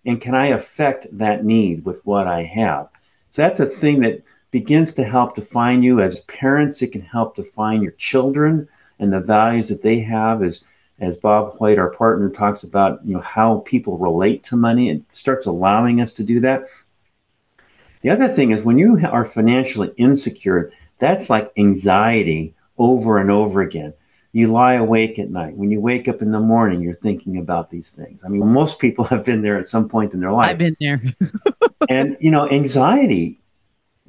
And 0.04 0.20
can 0.20 0.34
I 0.34 0.48
affect 0.48 1.06
that 1.12 1.44
need 1.44 1.84
with 1.84 2.04
what 2.06 2.26
I 2.26 2.44
have? 2.44 2.88
So 3.30 3.42
that's 3.42 3.60
a 3.60 3.66
thing 3.66 4.00
that 4.00 4.22
begins 4.50 4.92
to 4.94 5.04
help 5.04 5.34
define 5.34 5.82
you 5.82 6.00
as 6.00 6.20
parents. 6.20 6.82
It 6.82 6.92
can 6.92 7.02
help 7.02 7.36
define 7.36 7.82
your 7.82 7.92
children 7.92 8.68
and 8.98 9.12
the 9.12 9.20
values 9.20 9.68
that 9.68 9.82
they 9.82 10.00
have 10.00 10.42
as 10.42 10.64
as 10.98 11.18
Bob 11.18 11.52
White, 11.58 11.78
our 11.78 11.90
partner, 11.90 12.30
talks 12.30 12.62
about, 12.62 13.04
you 13.04 13.12
know, 13.12 13.20
how 13.20 13.58
people 13.66 13.98
relate 13.98 14.42
to 14.44 14.56
money. 14.56 14.88
It 14.88 15.12
starts 15.12 15.44
allowing 15.44 16.00
us 16.00 16.14
to 16.14 16.24
do 16.24 16.40
that. 16.40 16.68
The 18.00 18.10
other 18.10 18.28
thing 18.28 18.50
is 18.50 18.62
when 18.62 18.78
you 18.78 18.98
are 19.06 19.24
financially 19.24 19.92
insecure, 19.96 20.72
that's 20.98 21.28
like 21.28 21.52
anxiety 21.58 22.54
over 22.78 23.18
and 23.18 23.30
over 23.30 23.60
again. 23.60 23.92
You 24.32 24.48
lie 24.48 24.74
awake 24.74 25.18
at 25.18 25.30
night. 25.30 25.56
When 25.56 25.70
you 25.70 25.80
wake 25.80 26.08
up 26.08 26.20
in 26.22 26.30
the 26.30 26.40
morning, 26.40 26.82
you're 26.82 26.92
thinking 26.92 27.38
about 27.38 27.70
these 27.70 27.90
things. 27.90 28.22
I 28.24 28.28
mean, 28.28 28.46
most 28.46 28.78
people 28.78 29.04
have 29.10 29.24
been 29.24 29.42
there 29.42 29.58
at 29.58 29.68
some 29.68 29.88
point 29.88 30.14
in 30.14 30.20
their 30.20 30.32
life. 30.32 30.50
I've 30.50 30.58
been 30.58 30.76
there. 30.80 31.02
and, 31.88 32.16
you 32.20 32.30
know, 32.30 32.48
anxiety, 32.48 33.40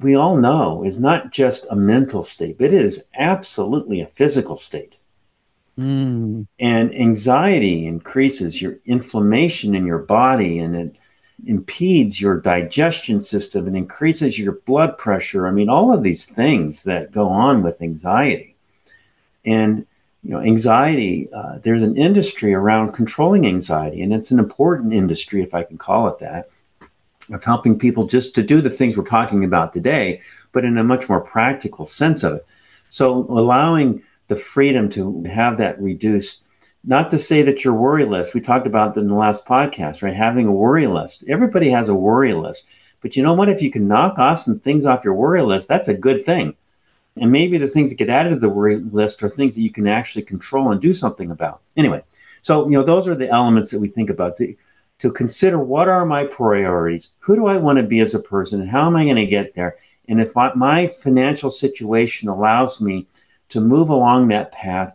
we 0.00 0.14
all 0.14 0.36
know, 0.36 0.84
is 0.84 0.98
not 0.98 1.32
just 1.32 1.66
a 1.70 1.76
mental 1.76 2.22
state, 2.22 2.58
but 2.58 2.66
it 2.66 2.72
is 2.72 3.04
absolutely 3.14 4.00
a 4.00 4.06
physical 4.06 4.56
state. 4.56 4.98
Mm. 5.78 6.46
And 6.58 6.94
anxiety 6.94 7.86
increases 7.86 8.60
your 8.60 8.78
inflammation 8.84 9.74
in 9.74 9.86
your 9.86 9.98
body 9.98 10.58
and 10.58 10.74
it 10.74 10.98
impedes 11.46 12.20
your 12.20 12.40
digestion 12.40 13.20
system 13.20 13.66
and 13.66 13.76
increases 13.76 14.38
your 14.38 14.60
blood 14.66 14.98
pressure. 14.98 15.46
I 15.46 15.52
mean, 15.52 15.68
all 15.68 15.92
of 15.92 16.02
these 16.02 16.24
things 16.24 16.82
that 16.84 17.12
go 17.12 17.28
on 17.28 17.62
with 17.62 17.80
anxiety. 17.80 18.56
And 19.44 19.86
you 20.22 20.30
know, 20.30 20.40
anxiety. 20.40 21.28
Uh, 21.32 21.58
there's 21.62 21.82
an 21.82 21.96
industry 21.96 22.52
around 22.52 22.92
controlling 22.92 23.46
anxiety, 23.46 24.02
and 24.02 24.12
it's 24.12 24.30
an 24.30 24.38
important 24.38 24.92
industry, 24.92 25.42
if 25.42 25.54
I 25.54 25.62
can 25.62 25.78
call 25.78 26.08
it 26.08 26.18
that, 26.18 26.50
of 27.30 27.44
helping 27.44 27.78
people 27.78 28.06
just 28.06 28.34
to 28.34 28.42
do 28.42 28.60
the 28.60 28.70
things 28.70 28.96
we're 28.96 29.04
talking 29.04 29.44
about 29.44 29.72
today, 29.72 30.20
but 30.52 30.64
in 30.64 30.78
a 30.78 30.84
much 30.84 31.08
more 31.08 31.20
practical 31.20 31.86
sense 31.86 32.22
of 32.22 32.34
it. 32.36 32.46
So, 32.88 33.26
allowing 33.28 34.02
the 34.28 34.36
freedom 34.36 34.88
to 34.90 35.24
have 35.24 35.58
that 35.58 35.80
reduced 35.80 36.42
not 36.84 37.10
to 37.10 37.18
say 37.18 37.42
that 37.42 37.64
your 37.64 37.74
worry 37.74 38.04
list, 38.04 38.34
we 38.34 38.40
talked 38.40 38.66
about 38.66 38.96
in 38.96 39.08
the 39.08 39.14
last 39.14 39.44
podcast, 39.44 40.02
right? 40.02 40.14
Having 40.14 40.46
a 40.46 40.52
worry 40.52 40.86
list. 40.86 41.24
Everybody 41.28 41.70
has 41.70 41.88
a 41.88 41.94
worry 41.94 42.32
list. 42.32 42.66
But 43.00 43.16
you 43.16 43.22
know 43.22 43.34
what? 43.34 43.48
If 43.48 43.62
you 43.62 43.70
can 43.70 43.88
knock 43.88 44.18
off 44.18 44.40
some 44.40 44.58
things 44.58 44.86
off 44.86 45.04
your 45.04 45.14
worry 45.14 45.42
list, 45.42 45.68
that's 45.68 45.88
a 45.88 45.94
good 45.94 46.24
thing. 46.24 46.54
And 47.16 47.32
maybe 47.32 47.58
the 47.58 47.68
things 47.68 47.90
that 47.90 47.98
get 47.98 48.08
added 48.08 48.30
to 48.30 48.36
the 48.36 48.48
worry 48.48 48.76
list 48.76 49.22
are 49.22 49.28
things 49.28 49.54
that 49.54 49.62
you 49.62 49.70
can 49.70 49.86
actually 49.86 50.22
control 50.22 50.70
and 50.70 50.80
do 50.80 50.94
something 50.94 51.30
about. 51.30 51.60
Anyway, 51.76 52.02
so 52.42 52.64
you 52.68 52.78
know, 52.78 52.84
those 52.84 53.08
are 53.08 53.14
the 53.14 53.28
elements 53.28 53.70
that 53.70 53.80
we 53.80 53.88
think 53.88 54.08
about 54.08 54.36
to, 54.98 55.12
consider 55.12 55.58
what 55.58 55.88
are 55.88 56.04
my 56.04 56.24
priorities? 56.24 57.10
Who 57.20 57.36
do 57.36 57.46
I 57.46 57.56
want 57.56 57.78
to 57.78 57.84
be 57.84 58.00
as 58.00 58.14
a 58.14 58.20
person? 58.20 58.66
How 58.66 58.86
am 58.86 58.96
I 58.96 59.04
going 59.04 59.16
to 59.16 59.26
get 59.26 59.54
there? 59.54 59.76
And 60.08 60.20
if 60.20 60.34
my, 60.34 60.52
my 60.54 60.86
financial 60.88 61.50
situation 61.50 62.28
allows 62.28 62.80
me 62.80 63.06
to 63.50 63.60
move 63.60 63.90
along 63.90 64.28
that 64.28 64.52
path, 64.52 64.94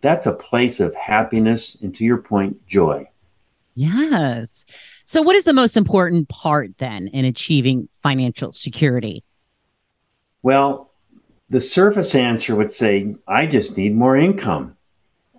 that's 0.00 0.26
a 0.26 0.32
place 0.32 0.80
of 0.80 0.94
happiness 0.94 1.76
and 1.82 1.94
to 1.94 2.04
your 2.04 2.18
point 2.18 2.66
joy 2.66 3.08
yes 3.74 4.64
so 5.04 5.22
what 5.22 5.36
is 5.36 5.44
the 5.44 5.52
most 5.52 5.76
important 5.76 6.28
part 6.28 6.76
then 6.78 7.08
in 7.08 7.24
achieving 7.24 7.88
financial 8.02 8.52
security 8.52 9.22
well 10.42 10.92
the 11.50 11.60
surface 11.60 12.14
answer 12.14 12.54
would 12.54 12.70
say 12.70 13.14
i 13.26 13.46
just 13.46 13.76
need 13.76 13.94
more 13.94 14.16
income 14.16 14.76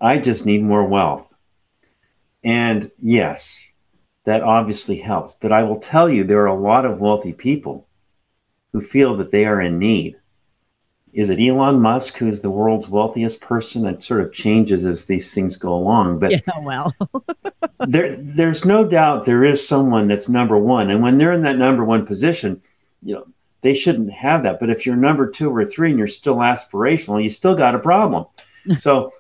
i 0.02 0.18
just 0.18 0.46
need 0.46 0.64
more 0.64 0.84
wealth 0.84 1.34
and 2.44 2.92
yes 3.00 3.64
that 4.30 4.44
obviously 4.44 4.98
helps 4.98 5.36
but 5.42 5.52
i 5.52 5.64
will 5.64 5.80
tell 5.80 6.10
you 6.10 6.24
there 6.24 6.42
are 6.42 6.46
a 6.48 6.62
lot 6.62 6.86
of 6.86 7.02
wealthy 7.02 7.34
people 7.34 7.88
who 8.72 8.80
feel 8.80 9.18
that 9.18 9.32
they 9.32 9.46
are 9.46 9.60
in 9.60 9.80
need 9.80 10.16
is 11.14 11.30
it 11.30 11.40
Elon 11.40 11.80
Musk 11.80 12.18
who's 12.18 12.42
the 12.42 12.52
world's 12.52 12.88
wealthiest 12.88 13.42
person? 13.42 13.86
It 13.86 14.04
sort 14.04 14.22
of 14.22 14.32
changes 14.32 14.86
as 14.86 15.06
these 15.06 15.34
things 15.34 15.58
go 15.58 15.74
along. 15.74 16.20
But 16.20 16.32
yeah, 16.32 16.40
well, 16.62 16.94
there, 17.88 18.16
there's 18.16 18.66
no 18.66 18.86
doubt 18.86 19.26
there 19.26 19.44
is 19.44 19.66
someone 19.66 20.08
that's 20.08 20.30
number 20.30 20.58
one, 20.58 20.90
and 20.90 21.02
when 21.02 21.18
they're 21.18 21.34
in 21.34 21.42
that 21.44 21.58
number 21.58 21.84
one 21.84 22.06
position, 22.06 22.62
you 23.02 23.16
know 23.16 23.28
they 23.62 23.74
shouldn't 23.74 24.12
have 24.12 24.44
that. 24.44 24.60
But 24.60 24.70
if 24.70 24.86
you're 24.86 24.96
number 24.96 25.30
two 25.30 25.54
or 25.54 25.66
three 25.66 25.90
and 25.90 25.98
you're 25.98 26.08
still 26.08 26.38
aspirational, 26.38 27.22
you 27.22 27.30
still 27.30 27.56
got 27.56 27.76
a 27.76 27.80
problem. 27.80 28.26
so, 28.82 29.12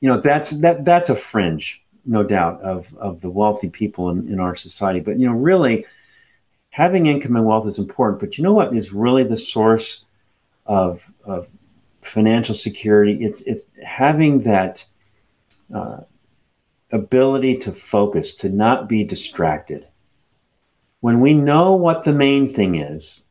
you 0.00 0.10
know 0.10 0.20
that's 0.20 0.50
that 0.50 0.84
that's 0.84 1.08
a 1.08 1.16
fringe, 1.16 1.82
no 2.04 2.22
doubt, 2.22 2.60
of 2.62 2.94
of 2.96 3.20
the 3.20 3.30
wealthy 3.30 3.68
people 3.68 4.10
in, 4.10 4.28
in 4.28 4.40
our 4.40 4.54
society. 4.54 5.00
But 5.00 5.18
you 5.18 5.26
know, 5.26 5.34
really, 5.34 5.86
having 6.70 7.06
income 7.06 7.36
and 7.36 7.46
wealth 7.46 7.66
is 7.66 7.78
important. 7.78 8.20
But 8.20 8.38
you 8.38 8.44
know 8.44 8.52
what 8.52 8.74
is 8.74 8.92
really 8.92 9.24
the 9.24 9.36
source 9.36 10.04
of, 10.66 11.12
of 11.24 11.48
financial 12.02 12.54
security. 12.54 13.24
It's 13.24 13.42
it's 13.42 13.62
having 13.84 14.42
that 14.42 14.84
uh, 15.74 16.00
ability 16.92 17.58
to 17.58 17.72
focus, 17.72 18.34
to 18.36 18.48
not 18.48 18.88
be 18.88 19.04
distracted. 19.04 19.86
When 21.00 21.20
we 21.20 21.34
know 21.34 21.74
what 21.74 22.04
the 22.04 22.12
main 22.12 22.48
thing 22.48 22.74
is, 22.74 23.24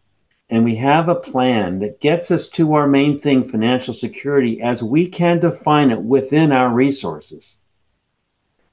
and 0.49 0.63
we 0.63 0.75
have 0.77 1.07
a 1.07 1.15
plan 1.15 1.79
that 1.79 2.01
gets 2.01 2.31
us 2.31 2.49
to 2.49 2.73
our 2.73 2.87
main 2.87 3.17
thing, 3.17 3.43
financial 3.43 3.93
security, 3.93 4.61
as 4.61 4.81
we 4.81 5.07
can 5.07 5.39
define 5.39 5.91
it 5.91 6.01
within 6.01 6.51
our 6.51 6.73
resources, 6.73 7.59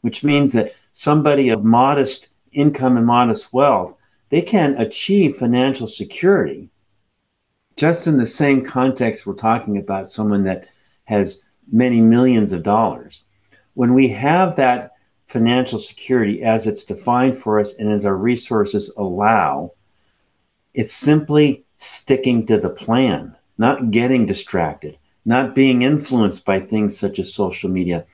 which 0.01 0.25
means 0.25 0.53
that 0.53 0.75
somebody 0.93 1.49
of 1.49 1.65
modest 1.65 2.29
income 2.53 2.97
and 2.97 3.07
modest 3.07 3.53
wealth, 3.53 3.97
they 4.31 4.43
can 4.43 4.77
achieve 4.81 5.37
financial 5.37 5.87
security 5.87 6.71
just 7.77 8.07
in 8.07 8.17
the 8.17 8.27
same 8.27 8.65
context 8.65 9.27
we're 9.27 9.35
talking 9.35 9.77
about 9.77 10.07
someone 10.07 10.45
that 10.45 10.69
has 11.05 11.45
many 11.71 12.01
millions 12.01 12.53
of 12.53 12.63
dollars. 12.63 13.23
When 13.75 13.93
we 13.93 14.09
have 14.09 14.57
that 14.57 14.93
financial 15.27 15.79
security 15.79 16.43
as 16.43 16.67
it's 16.67 16.85
defined 16.85 17.37
for 17.37 17.61
us 17.61 17.75
and 17.75 17.91
as 17.91 18.07
our 18.07 18.17
resources 18.17 18.93
allow, 18.97 19.73
it's 20.73 20.93
simply 20.93 21.65
sticking 21.77 22.47
to 22.47 22.59
the 22.59 22.71
plan, 22.71 23.37
not 23.59 23.91
getting 23.91 24.25
distracted, 24.25 24.97
not 25.25 25.55
being 25.55 25.83
influenced 25.83 26.45
by 26.45 26.61
things 26.61 26.97
such 26.97 27.19
as 27.19 27.35
social 27.35 27.69
media, 27.69 28.07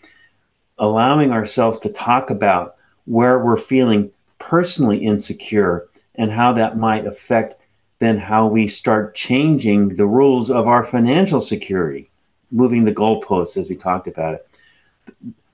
allowing 0.78 1.32
ourselves 1.32 1.78
to 1.78 1.92
talk 1.92 2.30
about 2.30 2.76
where 3.04 3.38
we're 3.38 3.56
feeling 3.56 4.10
personally 4.38 4.98
insecure 4.98 5.86
and 6.14 6.30
how 6.30 6.52
that 6.52 6.76
might 6.76 7.06
affect 7.06 7.56
then 7.98 8.18
how 8.18 8.48
we 8.48 8.66
start 8.66 9.14
changing 9.14 9.90
the 9.90 10.06
rules 10.06 10.50
of 10.50 10.66
our 10.66 10.82
financial 10.82 11.40
security, 11.40 12.10
moving 12.50 12.82
the 12.82 12.92
goalposts 12.92 13.56
as 13.56 13.68
we 13.68 13.76
talked 13.76 14.08
about 14.08 14.34
it. 14.34 14.58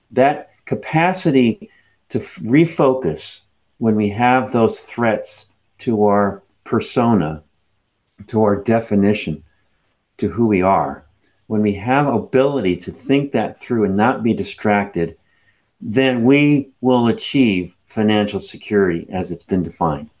That 0.09 0.49
capacity 0.65 1.69
to 2.09 2.17
refocus 2.17 3.41
when 3.77 3.95
we 3.95 4.09
have 4.09 4.51
those 4.51 4.79
threats 4.79 5.45
to 5.79 6.05
our 6.05 6.41
persona 6.63 7.43
to 8.27 8.43
our 8.43 8.55
definition, 8.55 9.43
to 10.17 10.27
who 10.27 10.47
we 10.47 10.61
are, 10.61 11.05
when 11.49 11.63
we 11.63 11.73
have 11.73 12.05
ability 12.05 12.77
to 12.77 12.91
think 12.91 13.31
that 13.31 13.59
through 13.59 13.83
and 13.83 13.97
not 13.97 14.21
be 14.21 14.35
distracted, 14.35 15.17
then 15.81 16.23
we 16.23 16.69
will 16.79 17.07
achieve 17.07 17.75
financial 17.87 18.39
security 18.39 19.07
as 19.11 19.31
it's 19.31 19.45
been 19.45 19.63
defined. 19.63 20.11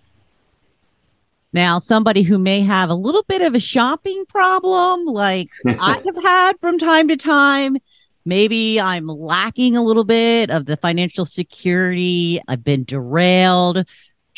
Now, 1.53 1.77
somebody 1.77 2.23
who 2.23 2.39
may 2.39 2.61
have 2.61 2.89
a 2.89 2.95
little 2.95 3.23
bit 3.27 3.43
of 3.43 3.53
a 3.53 3.59
shopping 3.59 4.25
problem, 4.27 5.05
like 5.05 5.49
I 5.67 6.01
have 6.03 6.23
had 6.23 6.59
from 6.61 6.79
time 6.79 7.07
to 7.09 7.15
time, 7.15 7.77
maybe 8.25 8.81
I'm 8.81 9.05
lacking 9.05 9.77
a 9.77 9.83
little 9.83 10.05
bit 10.05 10.49
of 10.49 10.65
the 10.65 10.77
financial 10.77 11.27
security. 11.27 12.41
I've 12.47 12.63
been 12.63 12.85
derailed 12.85 13.87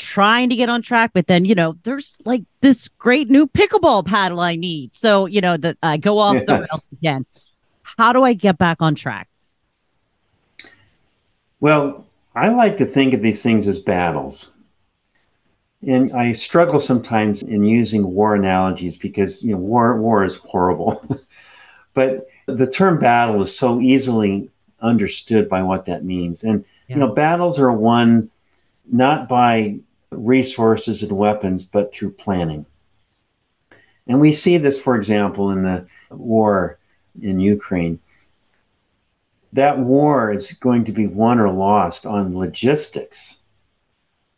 trying 0.02 0.50
to 0.50 0.56
get 0.56 0.70
on 0.70 0.82
track, 0.82 1.12
but 1.14 1.28
then 1.28 1.46
you 1.46 1.56
know 1.56 1.78
there's 1.84 2.18
like 2.26 2.44
this 2.60 2.88
great 2.88 3.30
new 3.30 3.48
pickleball 3.48 4.06
paddle 4.06 4.40
I 4.40 4.56
need. 4.56 4.96
So 4.96 5.28
you 5.28 5.42
know 5.42 5.58
that 5.58 5.78
I 5.84 5.98
go 5.98 6.18
off 6.18 6.36
yes. 6.36 6.46
the 6.48 6.54
rails 6.54 6.88
again. 6.94 7.26
How 7.84 8.12
do 8.12 8.24
I 8.24 8.34
get 8.34 8.58
back 8.58 8.78
on 8.80 8.96
track? 8.96 9.28
Well, 11.60 12.06
I 12.36 12.50
like 12.50 12.78
to 12.78 12.86
think 12.86 13.14
of 13.14 13.22
these 13.22 13.44
things 13.44 13.68
as 13.68 13.80
battles. 13.80 14.56
And 15.86 16.12
I 16.12 16.32
struggle 16.32 16.80
sometimes 16.80 17.42
in 17.42 17.64
using 17.64 18.14
war 18.14 18.36
analogies 18.36 18.98
because 18.98 19.44
you 19.44 19.52
know 19.52 19.60
war 19.60 20.00
war 20.00 20.24
is 20.24 20.36
horrible. 20.36 21.04
but 21.94 22.28
the 22.48 22.68
term 22.68 23.00
battle 23.00 23.42
is 23.42 23.56
so 23.56 23.80
easily 23.80 24.50
understood 24.82 25.48
by 25.48 25.62
what 25.62 25.86
that 25.86 26.04
means. 26.04 26.44
And 26.44 26.66
yeah. 26.88 26.96
you 26.96 27.00
know, 27.00 27.14
battles 27.14 27.60
are 27.60 27.72
won 27.72 28.30
not 28.92 29.30
by 29.30 29.80
resources 30.12 31.04
and 31.04 31.12
weapons, 31.12 31.66
but 31.66 31.94
through 31.94 32.12
planning. 32.12 32.66
And 34.08 34.20
we 34.20 34.34
see 34.34 34.58
this, 34.58 34.80
for 34.80 34.96
example, 34.96 35.52
in 35.52 35.64
the 35.64 35.88
war 36.10 36.78
in 37.22 37.40
Ukraine. 37.40 38.00
That 39.54 39.80
war 39.80 40.32
is 40.32 40.54
going 40.54 40.86
to 40.86 40.92
be 40.92 41.08
won 41.08 41.40
or 41.40 41.52
lost 41.52 42.06
on 42.06 42.38
logistics. 42.38 43.38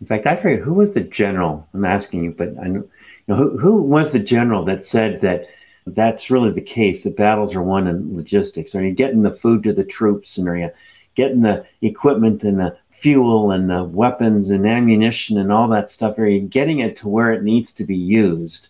In 0.01 0.07
fact, 0.07 0.27
I 0.27 0.35
forget 0.35 0.59
who 0.59 0.73
was 0.73 0.93
the 0.93 1.01
general. 1.01 1.67
I'm 1.73 1.85
asking 1.85 2.23
you, 2.23 2.31
but 2.31 2.49
I 2.59 2.67
know, 2.67 2.81
you 2.81 2.89
know 3.27 3.35
who, 3.35 3.57
who 3.57 3.81
was 3.83 4.11
the 4.11 4.19
general 4.19 4.63
that 4.65 4.83
said 4.83 5.21
that 5.21 5.45
that's 5.85 6.29
really 6.29 6.51
the 6.51 6.61
case. 6.61 7.03
That 7.03 7.15
battles 7.15 7.55
are 7.55 7.63
won 7.63 7.87
in 7.87 8.15
logistics. 8.15 8.75
Are 8.75 8.83
you 8.83 8.91
getting 8.91 9.21
the 9.21 9.31
food 9.31 9.63
to 9.63 9.73
the 9.73 9.83
troops, 9.83 10.37
and 10.37 10.47
are 10.49 10.57
you 10.57 10.71
getting 11.15 11.41
the 11.41 11.65
equipment 11.81 12.43
and 12.43 12.59
the 12.59 12.77
fuel 12.89 13.51
and 13.51 13.69
the 13.69 13.83
weapons 13.83 14.49
and 14.49 14.67
ammunition 14.67 15.37
and 15.37 15.51
all 15.51 15.67
that 15.69 15.89
stuff? 15.89 16.17
Are 16.17 16.25
you 16.25 16.41
getting 16.41 16.79
it 16.79 16.95
to 16.97 17.07
where 17.07 17.31
it 17.31 17.43
needs 17.43 17.73
to 17.73 17.83
be 17.83 17.97
used? 17.97 18.69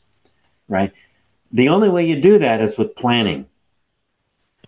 Right. 0.67 0.91
The 1.51 1.69
only 1.69 1.89
way 1.89 2.05
you 2.05 2.19
do 2.19 2.39
that 2.39 2.61
is 2.61 2.77
with 2.77 2.95
planning. 2.95 3.45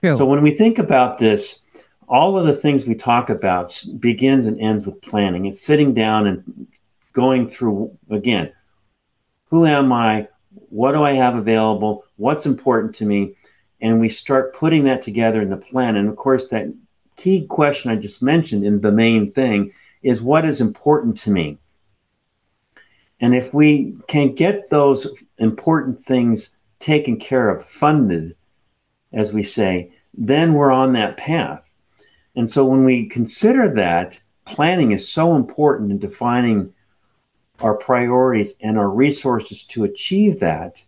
True. 0.01 0.15
So 0.15 0.25
when 0.25 0.43
we 0.43 0.51
think 0.51 0.77
about 0.77 1.17
this, 1.17 1.61
all 2.07 2.37
of 2.37 2.45
the 2.45 2.55
things 2.55 2.85
we 2.85 2.95
talk 2.95 3.29
about 3.29 3.81
begins 3.99 4.45
and 4.45 4.59
ends 4.59 4.85
with 4.85 5.01
planning. 5.01 5.45
It's 5.45 5.61
sitting 5.61 5.93
down 5.93 6.27
and 6.27 6.67
going 7.13 7.47
through 7.47 7.97
again, 8.09 8.51
who 9.49 9.65
am 9.65 9.91
I? 9.91 10.27
What 10.69 10.91
do 10.91 11.03
I 11.03 11.13
have 11.13 11.35
available? 11.35 12.05
What's 12.17 12.45
important 12.45 12.93
to 12.95 13.05
me? 13.05 13.35
And 13.81 13.99
we 13.99 14.09
start 14.09 14.53
putting 14.53 14.83
that 14.83 15.01
together 15.01 15.41
in 15.41 15.49
the 15.49 15.57
plan. 15.57 15.95
And 15.95 16.07
of 16.07 16.15
course, 16.15 16.47
that 16.49 16.71
key 17.15 17.45
question 17.47 17.91
I 17.91 17.95
just 17.95 18.21
mentioned 18.21 18.65
in 18.65 18.81
the 18.81 18.91
main 18.91 19.31
thing 19.31 19.71
is 20.03 20.21
what 20.21 20.45
is 20.45 20.61
important 20.61 21.17
to 21.17 21.31
me? 21.31 21.57
And 23.19 23.33
if 23.33 23.53
we 23.53 23.95
can 24.07 24.35
get 24.35 24.69
those 24.69 25.23
important 25.37 25.99
things 25.99 26.57
taken 26.79 27.17
care 27.17 27.49
of, 27.49 27.63
funded, 27.63 28.35
as 29.13 29.33
we 29.33 29.43
say, 29.43 29.91
then 30.13 30.53
we're 30.53 30.71
on 30.71 30.93
that 30.93 31.17
path. 31.17 31.71
And 32.35 32.49
so 32.49 32.65
when 32.65 32.83
we 32.83 33.07
consider 33.07 33.73
that, 33.75 34.19
planning 34.45 34.91
is 34.91 35.09
so 35.09 35.35
important 35.35 35.91
in 35.91 35.97
defining 35.97 36.73
our 37.61 37.75
priorities 37.75 38.53
and 38.61 38.77
our 38.77 38.89
resources 38.89 39.63
to 39.63 39.85
achieve 39.85 40.39
that, 40.41 40.83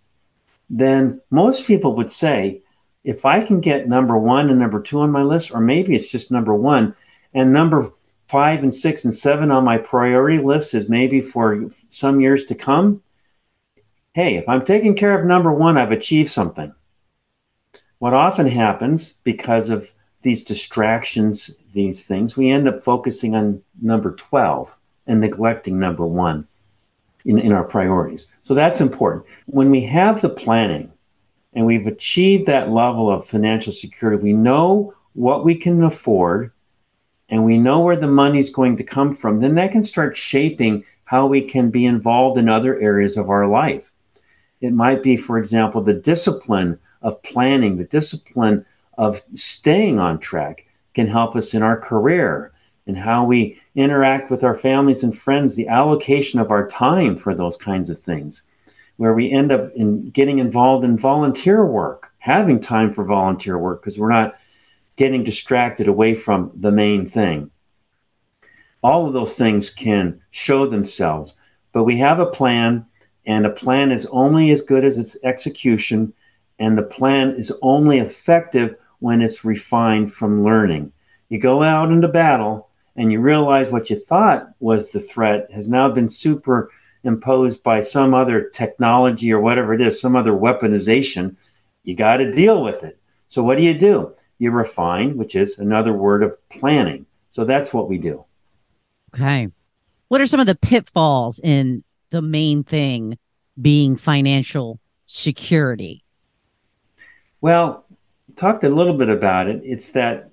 then 0.70 1.22
most 1.32 1.66
people 1.66 1.96
would 1.96 2.12
say, 2.12 2.62
if 3.08 3.24
I 3.26 3.42
can 3.42 3.62
get 3.62 3.88
number 3.88 4.18
one 4.18 4.50
and 4.50 4.60
number 4.60 4.82
two 4.82 5.00
on 5.00 5.12
my 5.12 5.24
list, 5.24 5.52
or 5.54 5.62
maybe 5.62 5.96
it's 5.96 6.12
just 6.12 6.30
number 6.30 6.54
one, 6.54 6.94
and 7.34 7.54
number 7.54 7.90
five 8.28 8.64
and 8.64 8.76
six 8.76 9.06
and 9.06 9.14
seven 9.14 9.50
on 9.50 9.64
my 9.64 9.78
priority 9.78 10.40
list 10.40 10.74
is 10.74 10.90
maybe 10.90 11.22
for 11.22 11.70
some 11.88 12.20
years 12.20 12.44
to 12.48 12.54
come. 12.54 13.02
Hey, 14.12 14.36
if 14.36 14.50
I'm 14.50 14.66
taking 14.66 14.94
care 14.94 15.18
of 15.18 15.26
number 15.26 15.54
one, 15.54 15.78
I've 15.78 15.94
achieved 15.94 16.30
something. 16.30 16.76
What 18.00 18.14
often 18.14 18.46
happens 18.46 19.14
because 19.24 19.70
of 19.70 19.90
these 20.22 20.44
distractions, 20.44 21.56
these 21.72 22.04
things, 22.04 22.36
we 22.36 22.50
end 22.50 22.68
up 22.68 22.82
focusing 22.82 23.36
on 23.36 23.62
number 23.82 24.16
12 24.16 24.76
and 25.08 25.22
neglecting 25.22 25.80
number 25.80 26.06
one 26.06 26.46
in, 27.24 27.40
in 27.40 27.54
our 27.54 27.64
priorities. 27.64 28.26
So 28.42 28.54
that's 28.54 28.82
important. 28.82 29.26
When 29.46 29.72
we 29.72 29.80
have 29.86 30.20
the 30.20 30.28
planning, 30.28 30.92
and 31.54 31.66
we've 31.66 31.88
achieved 31.88 32.46
that 32.48 32.70
level 32.70 33.10
of 33.10 33.26
financial 33.26 33.72
security, 33.74 34.22
we 34.22 34.34
know 34.34 34.94
what 35.14 35.44
we 35.44 35.56
can 35.56 35.84
afford 35.84 36.52
and 37.30 37.44
we 37.44 37.58
know 37.58 37.80
where 37.80 37.96
the 37.96 38.08
money 38.08 38.40
is 38.40 38.50
going 38.50 38.78
to 38.78 38.84
come 38.84 39.12
from, 39.12 39.40
then 39.40 39.56
that 39.56 39.72
can 39.72 39.84
start 39.84 40.16
shaping 40.16 40.84
how 41.06 41.28
we 41.28 41.42
can 41.42 41.70
be 41.70 41.86
involved 41.86 42.38
in 42.38 42.48
other 42.48 42.80
areas 42.80 43.18
of 43.18 43.30
our 43.30 43.48
life. 43.48 43.92
It 44.62 44.74
might 44.74 45.04
be, 45.04 45.18
for 45.18 45.38
example, 45.38 45.82
the 45.82 45.94
discipline 45.94 46.80
of 47.02 47.22
planning, 47.24 47.78
the 47.78 47.86
discipline 47.86 48.66
of 48.98 49.22
staying 49.34 50.00
on 50.00 50.20
track 50.20 50.66
can 50.94 51.08
help 51.08 51.36
us 51.36 51.54
in 51.54 51.64
our 51.64 51.80
career 51.80 52.52
and 52.88 52.98
how 52.98 53.24
we 53.26 53.60
interact 53.76 54.32
with 54.32 54.44
our 54.44 54.56
families 54.56 55.04
and 55.04 55.16
friends, 55.16 55.56
the 55.56 55.68
allocation 55.68 56.40
of 56.40 56.52
our 56.52 56.68
time 56.68 57.16
for 57.18 57.36
those 57.36 57.58
kinds 57.58 57.90
of 57.90 58.00
things 58.00 58.44
where 58.98 59.14
we 59.14 59.32
end 59.32 59.52
up 59.52 59.72
in 59.76 60.10
getting 60.10 60.40
involved 60.40 60.84
in 60.84 60.98
volunteer 60.98 61.66
work, 61.66 62.12
having 62.20 62.60
time 62.60 62.92
for 62.92 63.06
volunteer 63.06 63.58
work 63.58 63.82
because 63.82 63.98
we're 63.98 64.12
not 64.12 64.36
getting 64.96 65.24
distracted 65.24 65.88
away 65.88 66.14
from 66.14 66.52
the 66.56 66.72
main 66.72 67.08
thing. 67.08 67.50
All 68.84 69.08
of 69.08 69.14
those 69.14 69.38
things 69.38 69.70
can 69.70 70.20
show 70.32 70.66
themselves, 70.66 71.36
but 71.72 71.84
we 71.84 71.98
have 72.00 72.20
a 72.20 72.26
plan, 72.26 72.86
and 73.26 73.46
a 73.46 73.52
plan 73.52 73.92
is 73.92 74.08
only 74.08 74.52
as 74.52 74.62
good 74.62 74.84
as 74.84 74.98
its 74.98 75.16
execution, 75.24 76.14
and 76.60 76.78
the 76.78 76.84
plan 76.84 77.30
is 77.32 77.54
only 77.62 78.00
effective 78.00 78.76
when 79.00 79.22
it's 79.22 79.46
refined 79.46 80.12
from 80.12 80.44
learning. 80.44 80.92
You 81.30 81.40
go 81.40 81.62
out 81.62 81.92
into 81.92 82.08
battle 82.08 82.70
and 82.96 83.12
you 83.12 83.20
realize 83.20 83.70
what 83.70 83.90
you 83.90 84.00
thought 84.00 84.50
was 84.60 84.92
the 84.92 85.00
threat 85.00 85.52
has 85.52 85.68
now 85.68 85.90
been 85.90 86.10
super 86.10 86.72
imposed 87.08 87.64
by 87.64 87.82
some 87.82 88.14
other 88.14 88.50
technology 88.50 89.32
or 89.32 89.40
whatever 89.40 89.74
it 89.74 89.82
is, 89.82 90.00
some 90.00 90.16
other 90.16 90.32
weaponization, 90.32 91.36
you 91.84 91.96
got 91.96 92.18
to 92.18 92.32
deal 92.32 92.64
with 92.64 92.84
it. 92.84 93.00
So, 93.28 93.44
what 93.44 93.58
do 93.58 93.64
you 93.64 93.78
do? 93.78 94.14
You 94.40 94.52
refine, 94.52 95.18
which 95.18 95.36
is 95.36 95.58
another 95.58 95.94
word 95.94 96.24
of 96.24 96.36
planning. 96.50 97.06
So, 97.30 97.46
that's 97.46 97.74
what 97.74 97.90
we 97.90 97.98
do. 97.98 98.24
Okay. 99.14 99.50
What 100.08 100.22
are 100.22 100.28
some 100.28 100.40
of 100.40 100.48
the 100.48 100.56
pitfalls 100.56 101.40
in 101.44 101.84
the 102.12 102.22
main 102.22 102.64
thing 102.64 103.18
being 103.60 103.98
financial 103.98 104.80
security? 105.08 106.04
Well, 107.42 107.86
talked 108.36 108.64
a 108.64 108.70
little 108.70 108.98
bit 108.98 109.10
about 109.10 109.48
it. 109.48 109.62
It's 109.64 109.92
that 109.92 110.32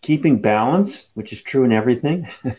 keeping 0.00 0.40
balance, 0.40 1.10
which 1.14 1.32
is 1.32 1.42
true 1.42 1.64
in 1.64 1.72
everything. 1.72 2.28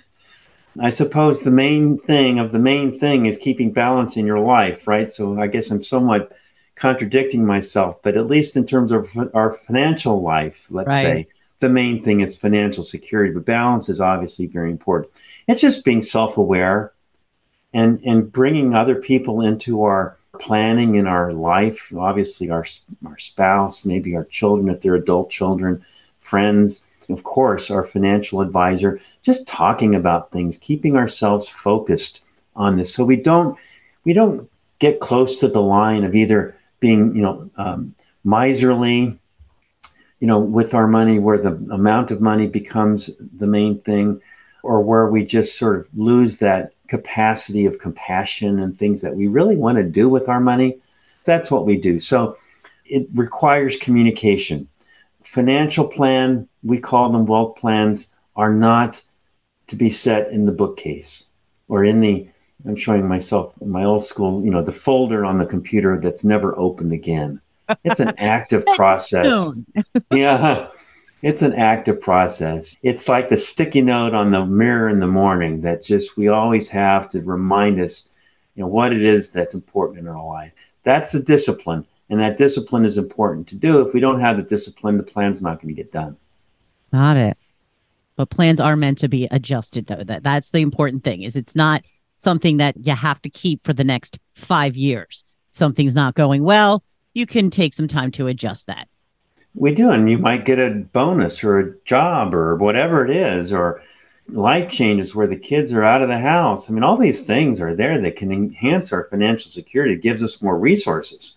I 0.80 0.90
suppose 0.90 1.42
the 1.42 1.52
main 1.52 1.98
thing 1.98 2.40
of 2.40 2.52
the 2.52 2.60
main 2.60 2.92
thing 2.92 3.26
is 3.26 3.38
keeping 3.38 3.72
balance 3.72 4.18
in 4.18 4.26
your 4.26 4.40
life, 4.40 4.88
right? 4.88 5.12
So 5.12 5.40
I 5.40 5.48
guess 5.48 5.70
I'm 5.70 5.84
somewhat 5.84 6.34
contradicting 6.76 7.46
myself, 7.46 8.02
but 8.02 8.18
at 8.18 8.28
least 8.28 8.56
in 8.56 8.66
terms 8.66 8.92
of 8.92 9.16
our 9.34 9.52
financial 9.52 10.22
life, 10.22 10.68
let's 10.72 10.88
right. 10.88 11.02
say, 11.02 11.28
the 11.60 11.70
main 11.70 12.02
thing 12.02 12.22
is 12.22 12.36
financial 12.36 12.84
security, 12.84 13.34
but 13.34 13.46
balance 13.46 13.88
is 13.88 14.02
obviously 14.02 14.48
very 14.48 14.70
important. 14.70 15.14
It's 15.48 15.62
just 15.62 15.86
being 15.86 16.02
self 16.02 16.38
aware 16.38 16.92
and, 17.74 18.02
and 18.04 18.32
bringing 18.32 18.76
other 18.76 18.96
people 18.96 19.42
into 19.42 19.84
our 19.84 20.18
planning 20.40 20.96
in 20.96 21.08
our 21.08 21.32
life, 21.32 21.94
obviously 21.96 22.50
our, 22.50 22.66
our 23.06 23.18
spouse, 23.18 23.86
maybe 23.86 24.16
our 24.16 24.26
children, 24.26 24.70
if 24.70 24.82
they're 24.82 24.96
adult 24.96 25.30
children, 25.30 25.86
friends, 26.18 26.86
of 27.10 27.24
course, 27.24 27.70
our 27.70 27.84
financial 27.84 28.42
advisor, 28.42 29.00
just 29.24 29.48
talking 29.48 29.96
about 29.96 30.32
things, 30.32 30.58
keeping 30.58 30.96
ourselves 30.96 31.48
focused 31.48 32.22
on 32.56 32.76
this. 32.76 32.94
So 32.94 33.04
we 33.04 33.16
don't 33.16 33.58
we 34.04 34.14
don't 34.14 34.50
get 34.80 35.00
close 35.00 35.40
to 35.40 35.48
the 35.48 35.62
line 35.62 36.04
of 36.04 36.14
either 36.14 36.56
being 36.80 37.16
you 37.16 37.22
know 37.22 37.50
um, 37.56 37.96
miserly 38.24 39.18
you 40.20 40.28
know 40.28 40.40
with 40.40 40.74
our 40.74 40.88
money 40.88 41.20
where 41.20 41.38
the 41.38 41.54
amount 41.72 42.12
of 42.12 42.22
money 42.22 42.48
becomes 42.48 43.10
the 43.38 43.48
main 43.48 43.80
thing 43.82 44.22
or 44.62 44.82
where 44.82 45.08
we 45.08 45.26
just 45.26 45.58
sort 45.58 45.80
of 45.80 45.88
lose 45.94 46.38
that 46.38 46.74
capacity 46.88 47.66
of 47.66 47.80
compassion 47.80 48.60
and 48.60 48.78
things 48.78 49.02
that 49.02 49.16
we 49.16 49.28
really 49.28 49.58
want 49.58 49.78
to 49.78 49.84
do 49.84 50.08
with 50.08 50.30
our 50.30 50.40
money. 50.40 50.78
That's 51.26 51.50
what 51.50 51.66
we 51.66 51.78
do. 51.78 52.00
So 52.00 52.38
it 52.86 53.08
requires 53.14 53.78
communication. 53.78 54.68
Financial 55.24 55.88
plan 55.88 56.48
we 56.64 56.80
call 56.80 57.10
them 57.10 57.26
wealth 57.26 57.58
plans 57.58 58.10
are 58.36 58.54
not 58.54 59.02
to 59.68 59.76
be 59.76 59.90
set 59.90 60.32
in 60.32 60.46
the 60.46 60.52
bookcase 60.52 61.28
or 61.68 61.84
in 61.84 62.02
the 62.02 62.28
I'm 62.66 62.76
showing 62.76 63.08
myself 63.08 63.60
my 63.62 63.84
old 63.84 64.06
school, 64.06 64.44
you 64.44 64.50
know, 64.50 64.64
the 64.64 64.72
folder 64.72 65.26
on 65.26 65.38
the 65.38 65.46
computer 65.46 66.00
that's 66.00 66.24
never 66.24 66.58
opened 66.58 66.94
again. 66.94 67.42
It's 67.84 68.00
an 68.00 68.14
active 68.18 68.66
process. 68.76 69.50
yeah. 70.12 70.70
It's 71.22 71.42
an 71.42 71.54
active 71.54 72.02
process. 72.02 72.76
It's 72.84 73.08
like 73.08 73.30
the 73.30 73.38
sticky 73.38 73.82
note 73.82 74.14
on 74.14 74.32
the 74.32 74.46
mirror 74.46 74.90
in 74.90 75.00
the 75.00 75.08
morning 75.08 75.62
that 75.62 75.84
just 75.84 76.18
we 76.18 76.28
always 76.28 76.70
have 76.70 77.10
to 77.10 77.22
remind 77.22 77.80
us, 77.80 78.10
you 78.56 78.62
know, 78.62 78.68
what 78.68 78.94
it 78.94 79.02
is 79.02 79.32
that's 79.32 79.54
important 79.54 80.00
in 80.00 80.08
our 80.08 80.26
life. 80.26 80.54
That's 80.84 81.14
a 81.14 81.22
discipline. 81.22 81.86
And 82.10 82.20
that 82.20 82.38
discipline 82.38 82.86
is 82.86 82.98
important 82.98 83.48
to 83.48 83.56
do. 83.56 83.86
If 83.86 83.94
we 83.94 84.00
don't 84.00 84.20
have 84.20 84.38
the 84.38 84.44
discipline, 84.44 84.98
the 84.98 85.04
plan's 85.04 85.42
not 85.42 85.62
going 85.62 85.74
to 85.74 85.82
get 85.82 85.92
done. 85.92 86.18
Got 86.92 87.18
it. 87.18 87.38
But 88.16 88.30
plans 88.30 88.60
are 88.60 88.76
meant 88.76 89.00
to 89.00 89.08
be 89.08 89.28
adjusted 89.32 89.88
though. 89.88 90.04
That 90.04 90.24
that's 90.24 90.52
the 90.52 90.60
important 90.60 91.04
thing 91.04 91.24
is 91.24 91.36
it's 91.36 91.56
not 91.56 91.84
something 92.16 92.58
that 92.58 92.76
you 92.86 92.94
have 92.94 93.22
to 93.24 93.30
keep 93.30 93.64
for 93.64 93.74
the 93.74 93.84
next 93.84 94.20
5 94.36 94.76
years. 94.76 95.24
Something's 95.52 95.96
not 95.96 96.16
going 96.16 96.44
well, 96.44 96.84
you 97.14 97.26
can 97.26 97.50
take 97.50 97.74
some 97.74 97.88
time 97.88 98.12
to 98.12 98.28
adjust 98.28 98.68
that. 98.68 98.88
We 99.56 99.74
do 99.74 99.90
and 99.90 100.10
you 100.10 100.18
might 100.18 100.46
get 100.46 100.60
a 100.60 100.72
bonus 100.72 101.44
or 101.44 101.60
a 101.60 101.76
job 101.86 102.34
or 102.34 102.56
whatever 102.56 103.06
it 103.06 103.12
is 103.12 103.54
or 103.54 103.82
life 104.30 104.70
changes 104.70 105.14
where 105.14 105.28
the 105.28 105.36
kids 105.36 105.74
are 105.74 105.84
out 105.84 106.02
of 106.02 106.08
the 106.08 106.20
house. 106.20 106.70
I 106.70 106.74
mean 106.74 106.84
all 106.84 106.98
these 106.98 107.26
things 107.26 107.60
are 107.60 107.76
there 107.76 108.00
that 108.00 108.16
can 108.16 108.32
enhance 108.32 108.94
our 108.94 109.04
financial 109.06 109.52
security, 109.52 109.96
it 109.96 110.02
gives 110.02 110.24
us 110.24 110.42
more 110.42 110.58
resources 110.58 111.36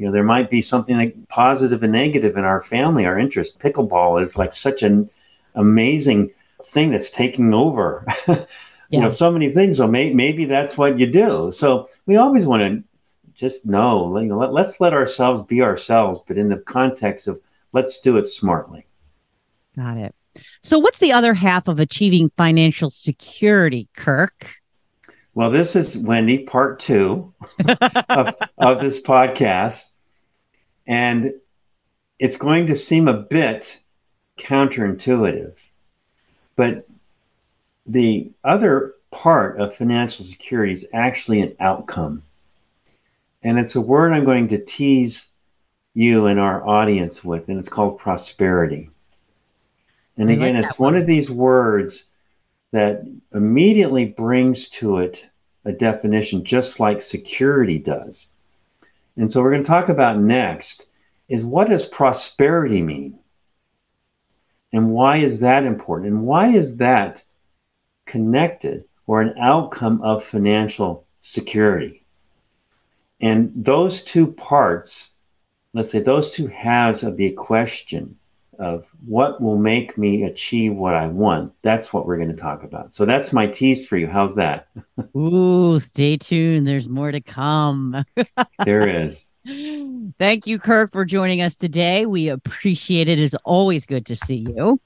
you 0.00 0.06
know 0.06 0.12
there 0.12 0.24
might 0.24 0.48
be 0.48 0.62
something 0.62 0.96
like 0.96 1.28
positive 1.28 1.82
and 1.82 1.92
negative 1.92 2.36
in 2.36 2.44
our 2.44 2.62
family 2.62 3.04
our 3.04 3.18
interest 3.18 3.58
pickleball 3.58 4.22
is 4.22 4.38
like 4.38 4.54
such 4.54 4.82
an 4.82 5.10
amazing 5.54 6.30
thing 6.64 6.90
that's 6.90 7.10
taking 7.10 7.54
over. 7.54 8.04
Yeah. 8.26 8.44
you 8.90 9.00
know 9.00 9.10
so 9.10 9.30
many 9.30 9.50
things. 9.50 9.78
So 9.78 9.86
may, 9.86 10.12
maybe 10.12 10.44
that's 10.44 10.76
what 10.76 10.98
you 10.98 11.06
do. 11.06 11.52
So 11.52 11.88
we 12.06 12.16
always 12.16 12.44
want 12.44 12.62
to 12.62 12.84
just 13.34 13.64
know 13.64 14.18
you 14.18 14.26
know 14.26 14.38
let, 14.38 14.52
let's 14.52 14.80
let 14.80 14.92
ourselves 14.92 15.42
be 15.44 15.62
ourselves 15.62 16.20
but 16.26 16.36
in 16.36 16.48
the 16.48 16.58
context 16.58 17.26
of 17.26 17.40
let's 17.72 18.00
do 18.00 18.16
it 18.16 18.26
smartly. 18.26 18.86
Got 19.76 19.96
it. 19.96 20.14
So 20.62 20.78
what's 20.78 20.98
the 20.98 21.12
other 21.12 21.34
half 21.34 21.68
of 21.68 21.78
achieving 21.78 22.30
financial 22.36 22.90
security 22.90 23.88
kirk? 23.96 24.48
Well, 25.34 25.50
this 25.50 25.76
is 25.76 25.96
Wendy, 25.96 26.38
part 26.44 26.80
two 26.80 27.32
of, 28.08 28.34
of 28.58 28.80
this 28.80 29.00
podcast. 29.00 29.90
And 30.86 31.32
it's 32.18 32.36
going 32.36 32.66
to 32.66 32.76
seem 32.76 33.08
a 33.08 33.14
bit 33.14 33.79
counterintuitive. 34.40 35.56
But 36.56 36.86
the 37.86 38.30
other 38.44 38.94
part 39.10 39.60
of 39.60 39.74
financial 39.74 40.24
security 40.24 40.72
is 40.72 40.86
actually 40.92 41.40
an 41.40 41.54
outcome. 41.60 42.22
And 43.42 43.58
it's 43.58 43.76
a 43.76 43.80
word 43.80 44.12
I'm 44.12 44.24
going 44.24 44.48
to 44.48 44.64
tease 44.64 45.30
you 45.94 46.26
and 46.26 46.38
our 46.38 46.66
audience 46.66 47.24
with, 47.24 47.48
and 47.48 47.58
it's 47.58 47.68
called 47.68 47.98
prosperity. 47.98 48.90
And 50.16 50.30
again, 50.30 50.54
like 50.54 50.66
it's 50.66 50.78
one 50.78 50.96
of 50.96 51.06
these 51.06 51.30
words 51.30 52.04
that 52.72 53.02
immediately 53.32 54.04
brings 54.04 54.68
to 54.68 54.98
it 54.98 55.26
a 55.64 55.72
definition, 55.72 56.44
just 56.44 56.78
like 56.78 57.00
security 57.00 57.78
does. 57.78 58.28
And 59.16 59.32
so 59.32 59.42
we're 59.42 59.50
going 59.50 59.62
to 59.62 59.68
talk 59.68 59.88
about 59.88 60.18
next 60.18 60.86
is 61.28 61.44
what 61.44 61.68
does 61.68 61.86
prosperity 61.86 62.82
mean? 62.82 63.18
And 64.72 64.90
why 64.90 65.16
is 65.18 65.40
that 65.40 65.64
important? 65.64 66.12
And 66.12 66.22
why 66.26 66.48
is 66.48 66.76
that 66.76 67.24
connected 68.06 68.84
or 69.06 69.20
an 69.20 69.36
outcome 69.38 70.00
of 70.02 70.22
financial 70.22 71.06
security? 71.20 72.04
And 73.20 73.52
those 73.54 74.02
two 74.04 74.32
parts, 74.32 75.10
let's 75.74 75.90
say 75.90 76.00
those 76.00 76.30
two 76.30 76.46
halves 76.46 77.02
of 77.02 77.16
the 77.16 77.32
question 77.32 78.16
of 78.58 78.90
what 79.06 79.40
will 79.40 79.56
make 79.56 79.96
me 79.96 80.22
achieve 80.22 80.74
what 80.74 80.94
I 80.94 81.06
want. 81.06 81.52
That's 81.62 81.92
what 81.92 82.06
we're 82.06 82.18
going 82.18 82.28
to 82.28 82.34
talk 82.34 82.62
about. 82.62 82.94
So 82.94 83.06
that's 83.06 83.32
my 83.32 83.46
tease 83.46 83.86
for 83.86 83.96
you. 83.96 84.06
How's 84.06 84.34
that? 84.34 84.68
Ooh, 85.16 85.80
stay 85.80 86.18
tuned. 86.18 86.68
There's 86.68 86.88
more 86.88 87.10
to 87.10 87.22
come. 87.22 88.04
there 88.64 88.86
is. 88.86 89.24
Thank 89.44 90.46
you, 90.46 90.58
Kirk, 90.58 90.92
for 90.92 91.04
joining 91.04 91.40
us 91.40 91.56
today. 91.56 92.06
We 92.06 92.28
appreciate 92.28 93.08
it. 93.08 93.18
It's 93.18 93.34
always 93.44 93.86
good 93.86 94.06
to 94.06 94.16
see 94.16 94.46
you. 94.48 94.80